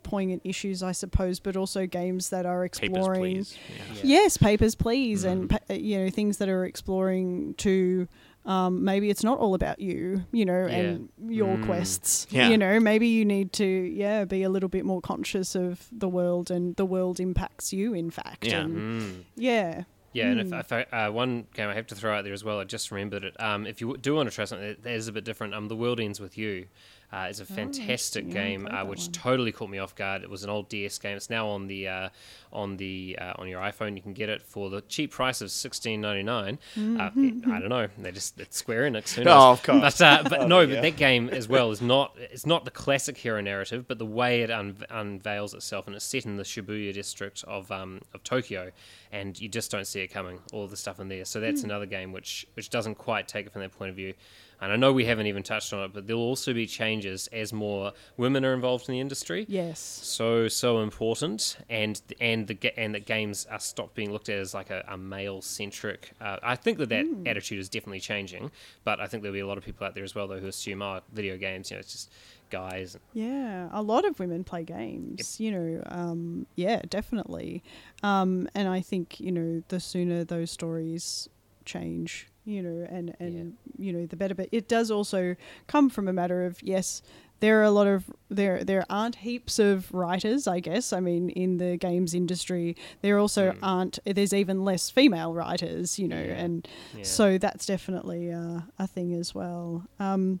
[0.03, 3.57] poignant issues i suppose but also games that are exploring please.
[3.95, 4.01] Yeah.
[4.03, 5.31] Yes, papers, please, Mhm.
[5.31, 8.07] and pa- you know things that are exploring to.
[8.45, 11.65] Um, maybe it's not all about you, you know, and your Mm.
[11.65, 12.27] quests.
[12.29, 12.49] Yeah.
[12.49, 16.07] You know, maybe you need to, yeah, be a little bit more conscious of the
[16.07, 17.93] world, and the world impacts you.
[17.95, 18.61] In fact, Yeah.
[18.61, 19.23] and Mm.
[19.35, 19.83] yeah,
[20.13, 20.59] Yeah, and if, Mm.
[20.61, 22.89] if I, uh, one game I have to throw out there as well, I just
[22.89, 23.35] remembered it.
[23.37, 25.67] Um, if you do want to try something that that is a bit different, um,
[25.67, 26.67] The World Ends With You
[27.13, 28.29] uh, is a fantastic interesting.
[28.29, 29.11] Game uh, which one.
[29.11, 30.23] totally caught me off guard.
[30.23, 31.15] It was an old DS game.
[31.15, 32.09] It's now on the uh,
[32.51, 33.95] on the uh, on your iPhone.
[33.95, 36.59] You can get it for the cheap price of sixteen ninety nine.
[36.75, 36.79] Uh,
[37.15, 37.51] Mm-hmm.
[37.51, 37.87] I don't know.
[37.97, 39.13] They just it's Square Enix.
[39.13, 39.59] Who Oh, knows?
[39.59, 39.97] of course.
[39.99, 43.17] But uh, but no, but that game as well is not it's not the classic
[43.17, 46.93] hero narrative, but the way it un- unveils itself, and it's set in the Shibuya
[46.93, 48.71] district of um, of Tokyo,
[49.11, 50.39] and you just don't see it coming.
[50.51, 53.53] All the stuff in there, so that's another game which which doesn't quite take it
[53.53, 54.13] from that point of view.
[54.61, 57.53] And I know we haven't even touched on it, but there'll also be changes as
[57.53, 62.95] more women are involved in the industry yes, so so important and and the and
[62.95, 66.55] that games are stopped being looked at as like a, a male centric uh, i
[66.55, 68.51] think that that attitude is definitely changing
[68.83, 70.47] but i think there'll be a lot of people out there as well though who
[70.47, 72.11] assume oh video games you know it's just
[72.51, 73.69] guys yeah.
[73.71, 75.39] A lot of women play games.
[75.39, 77.63] You know, um, yeah, definitely.
[78.03, 81.27] Um, and I think you know the sooner those stories
[81.65, 84.35] change you know and and you know the better.
[84.35, 85.35] But it does also
[85.67, 87.01] come from a matter of yes
[87.41, 90.93] there are a lot of there there aren't heaps of writers i guess.
[90.93, 93.57] I mean in the games industry there also Mm.
[93.61, 96.43] aren't there's even less female writers you know Yeah.
[96.43, 97.03] and yeah.
[97.03, 99.85] so that's definitely uh, a thing as well.
[99.99, 100.39] Um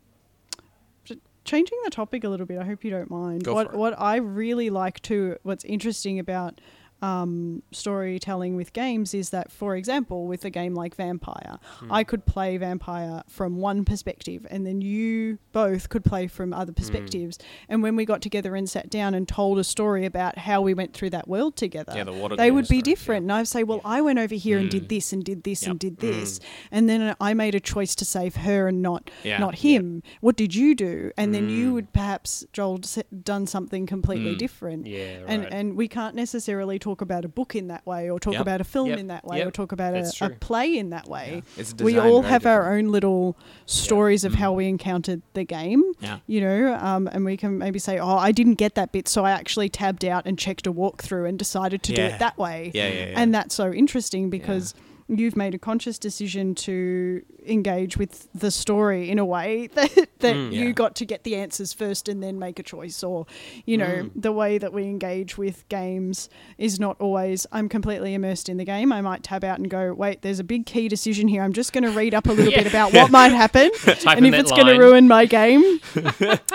[1.43, 3.43] changing the topic a little bit i hope you don't mind.
[3.43, 6.59] Go what what i really like too what's interesting about
[7.01, 11.91] um, storytelling with games is that, for example, with a game like Vampire, Hmm.
[11.91, 16.71] I could play Vampire from one perspective, and then you both could play from other
[16.71, 16.75] Hmm.
[16.75, 17.37] perspectives.
[17.69, 20.73] And when we got together and sat down and told a story about how we
[20.73, 23.23] went through that world together, Yeah, the they would be different.
[23.23, 25.71] And I'd say, well, I went over here and did this and did this Yep.
[25.71, 26.39] and did this,
[26.71, 29.37] and then I made a choice to save her and not Yeah.
[29.37, 30.01] not him.
[30.21, 31.11] What did you do?
[31.17, 32.79] And then you would perhaps Joel
[33.23, 34.87] done something completely different.
[34.87, 35.25] yeah right.
[35.27, 38.41] And and we can't necessarily talk about a book in that way, or talk Yep.
[38.43, 38.99] about a film Yep.
[38.99, 39.47] in that way, Yep.
[39.47, 41.41] or talk about a, a play in that way.
[41.57, 44.35] It's We all have our own little stories of Mm.
[44.35, 46.19] how we encountered the game Yeah.
[46.27, 49.25] you know, um, and we can maybe say, oh, I didn't get that bit, so
[49.25, 52.69] I actually tabbed out and checked a walkthrough and decided to do it that way.
[52.75, 53.19] Yeah, yeah, yeah.
[53.19, 54.75] And that's so interesting because
[55.07, 60.35] you've made a conscious decision to engage with the story in a way that, that
[60.35, 60.51] Mm.
[60.51, 63.03] you got to get the answers first and then make a choice.
[63.03, 63.27] Or,
[63.65, 64.11] you know, Mm.
[64.15, 66.27] the way that we engage with games
[66.57, 68.91] is not always, I'm completely immersed in the game.
[68.91, 71.43] I might tab out and go, wait, there's a big key decision here.
[71.43, 72.63] I'm just going to read up a little Yeah.
[72.63, 73.69] bit about what might happen
[74.07, 75.79] and if it's going to ruin my game.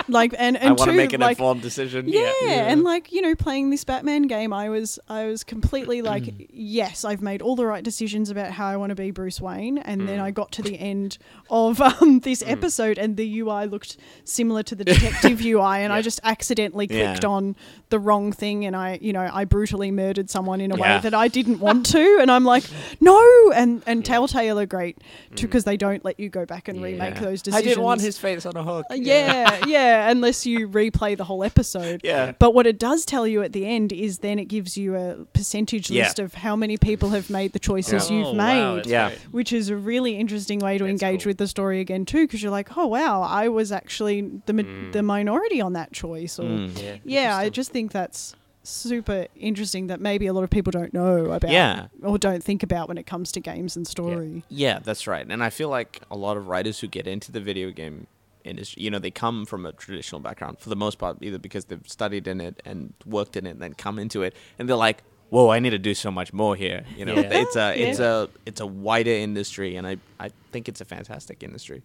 [0.09, 2.07] like, and, and I want to make an like, informed decision.
[2.09, 2.71] yeah, Yeah.
[2.71, 6.47] and like you know, playing this Batman game, I was I was completely like, Mm.
[6.51, 9.39] yes, I've made all the right decisions about about how I want to be Bruce
[9.39, 10.25] Wayne, and then Hmm.
[10.25, 11.17] I got to the end
[11.49, 12.51] of um, this Mm.
[12.51, 17.11] episode, and the UI looked similar to the detective UI, and I just accidentally Yeah.
[17.11, 17.55] clicked on
[17.89, 20.95] the wrong thing, and I, you know, I brutally murdered someone in a Yeah.
[20.97, 22.63] way that I didn't want to, and I'm like,
[22.99, 24.97] no, and and Telltale are great
[25.39, 27.19] because they don't let you go back and remake Yeah.
[27.21, 27.63] those I decisions.
[27.65, 28.85] didn't want his face on a hook.
[28.91, 32.01] Uh, yeah, yeah, unless you replay the whole episode.
[32.03, 32.33] Yeah.
[32.39, 35.15] But what it does tell you at the end is then it gives you a
[35.33, 36.03] percentage Yeah.
[36.03, 38.77] list of how many people have made the choices Oh, you've wow, made.
[38.79, 39.07] that's Yeah.
[39.09, 39.19] great.
[39.31, 41.29] Which is a really interesting way to That's engage cool.
[41.31, 44.91] with the story again too, because you're like, oh wow, I was actually the mi-
[44.91, 46.81] the minority on that choice, or Mm.
[46.81, 50.93] Yeah, yeah, I just think that's super interesting that maybe a lot of people don't
[50.93, 51.87] know about Yeah.
[52.03, 54.43] or don't think about when it comes to games and story.
[54.49, 55.25] Yeah, that's right.
[55.27, 58.05] And I feel like a lot of writers who get into the video game
[58.43, 61.65] industry, you know, they come from a traditional background for the most part, either because
[61.65, 64.75] they've studied in it and worked in it, and then come into it, and they're
[64.75, 67.39] like, "Whoa, I need to do so much more here." You know, Yeah.
[67.41, 71.41] it's a it's a it's a wider industry, and I I think it's a fantastic
[71.43, 71.81] industry.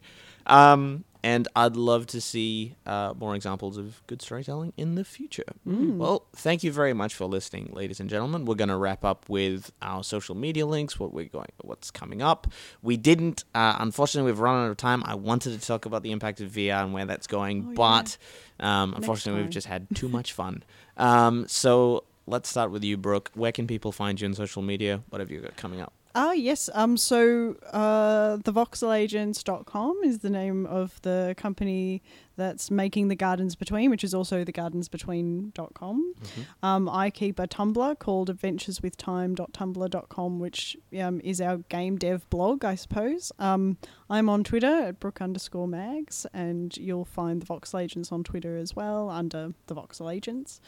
[0.47, 5.43] Um, and I'd love to see uh, more examples of good storytelling in the future.
[5.65, 8.45] Well, thank you very much for listening, ladies and gentlemen.
[8.45, 12.23] We're going to wrap up with our social media links, what we're going, what's coming
[12.23, 12.47] up.
[12.81, 15.03] We didn't, uh, unfortunately, we've run out of time.
[15.05, 17.75] I wanted to talk about the impact of VR and where that's going, Oh, yeah.
[17.75, 18.17] but
[18.65, 20.63] um, unfortunately, we've just had too much fun.
[20.97, 23.31] Um, so let's start with you, Brooke.
[23.35, 25.03] Where can people find you on social media?
[25.09, 25.93] What have you got coming up?
[26.15, 26.71] Ah, yes.
[26.73, 32.03] Um, so uh, thevoxelagents.com is the name of the company
[32.37, 36.15] that's making the Gardens Between, which is also thegardensbetween.com.
[36.63, 42.75] Um, I keep a Tumblr called adventureswithtime.tumblr.com, which um, is our game dev blog, I
[42.75, 43.33] suppose.
[43.39, 43.79] Um,
[44.09, 48.57] I'm on Twitter at brook underscore mags, and you'll find the Voxel Agents on Twitter
[48.57, 50.61] as well under the Voxel Agents.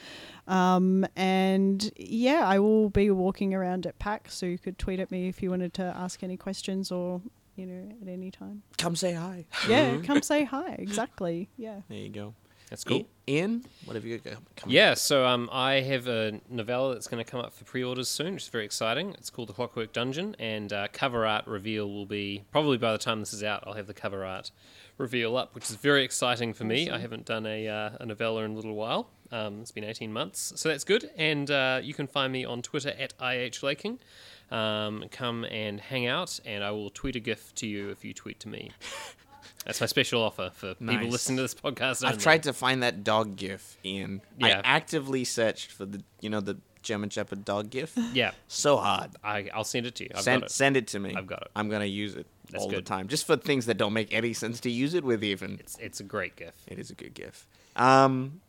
[0.46, 5.10] Um, and yeah, I will be walking around at PAX, so you could tweet at
[5.10, 7.20] me if you wanted to ask any questions or,
[7.58, 8.62] you know, at any time.
[8.76, 9.44] Come say hi.
[9.68, 10.76] Yeah, come say hi.
[10.78, 11.48] Exactly.
[11.56, 11.80] Yeah.
[11.88, 12.34] There you go.
[12.70, 12.98] That's cool.
[12.98, 17.06] I- Ian, what have you got coming Yeah, so um, I have a novella that's
[17.08, 19.10] going to come up for pre-orders soon, which is very exciting.
[19.18, 22.98] It's called The Clockwork Dungeon, and uh, cover art reveal will be probably by the
[22.98, 23.64] time this is out.
[23.66, 24.50] I'll have the cover art
[24.96, 26.88] reveal up, which is very exciting for me.
[26.90, 29.10] I haven't done a, uh, a novella in a little while.
[29.30, 31.10] Um, it's been 18 months, so that's good.
[31.18, 33.98] And uh, you can find me on Twitter at ihlaking.
[34.50, 38.14] Um, come and hang out, and I will tweet a GIF to you if you
[38.14, 38.70] tweet to me.
[39.64, 42.04] That's my special offer for people listening to this podcast.
[42.04, 44.22] I've tried to find that dog gif, Ian.
[44.40, 47.94] I actively searched for the, you know, the German Shepherd dog gif.
[48.14, 49.10] Yeah, so hard.
[49.22, 50.10] I, I'll send it to you.
[50.14, 50.52] I've send got it.
[50.52, 51.14] send it to me.
[51.14, 51.48] I've got it.
[51.54, 54.32] I'm gonna use it That's all the time, just for things that don't make any
[54.32, 55.22] sense to use it with.
[55.22, 56.54] Even It's it's a great GIF.
[56.66, 57.46] it is a good gif.
[57.76, 58.40] Um,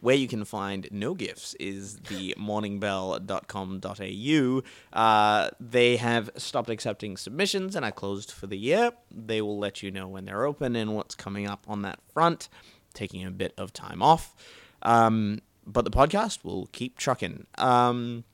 [0.00, 4.98] where you can find no gifts is the morningbell.com.au.
[4.98, 8.92] Uh, they have stopped accepting submissions and are closed for the year.
[9.10, 12.48] They will let you know when they're open and what's coming up on that front,
[12.94, 14.34] taking a bit of time off.
[14.82, 17.46] Um, but the podcast will keep trucking.
[17.58, 18.24] Um,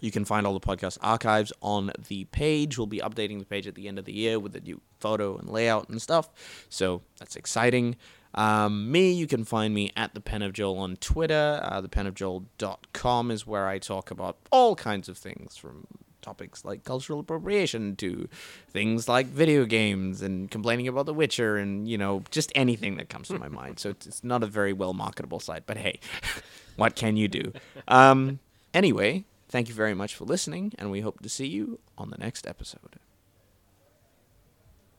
[0.00, 2.78] you can find all the podcast archives on the page.
[2.78, 5.36] We'll be updating the page at the end of the year with a new photo
[5.36, 6.28] and layout and stuff.
[6.68, 7.96] So that's exciting.
[8.34, 11.60] Um, me, you can find me at the Pen of Joel on Twitter.
[11.62, 15.86] Uh, thepenofjoel.com is where I talk about all kinds of things from
[16.20, 18.28] topics like cultural appropriation to
[18.70, 23.08] things like video games and complaining about The Witcher and, you know, just anything that
[23.08, 23.78] comes to my mind.
[23.78, 26.00] So it's, it's not a very well marketable site, but hey,
[26.76, 27.52] what can you do?
[27.86, 28.40] Um,
[28.74, 32.18] anyway, thank you very much for listening, and we hope to see you on the
[32.18, 32.98] next episode.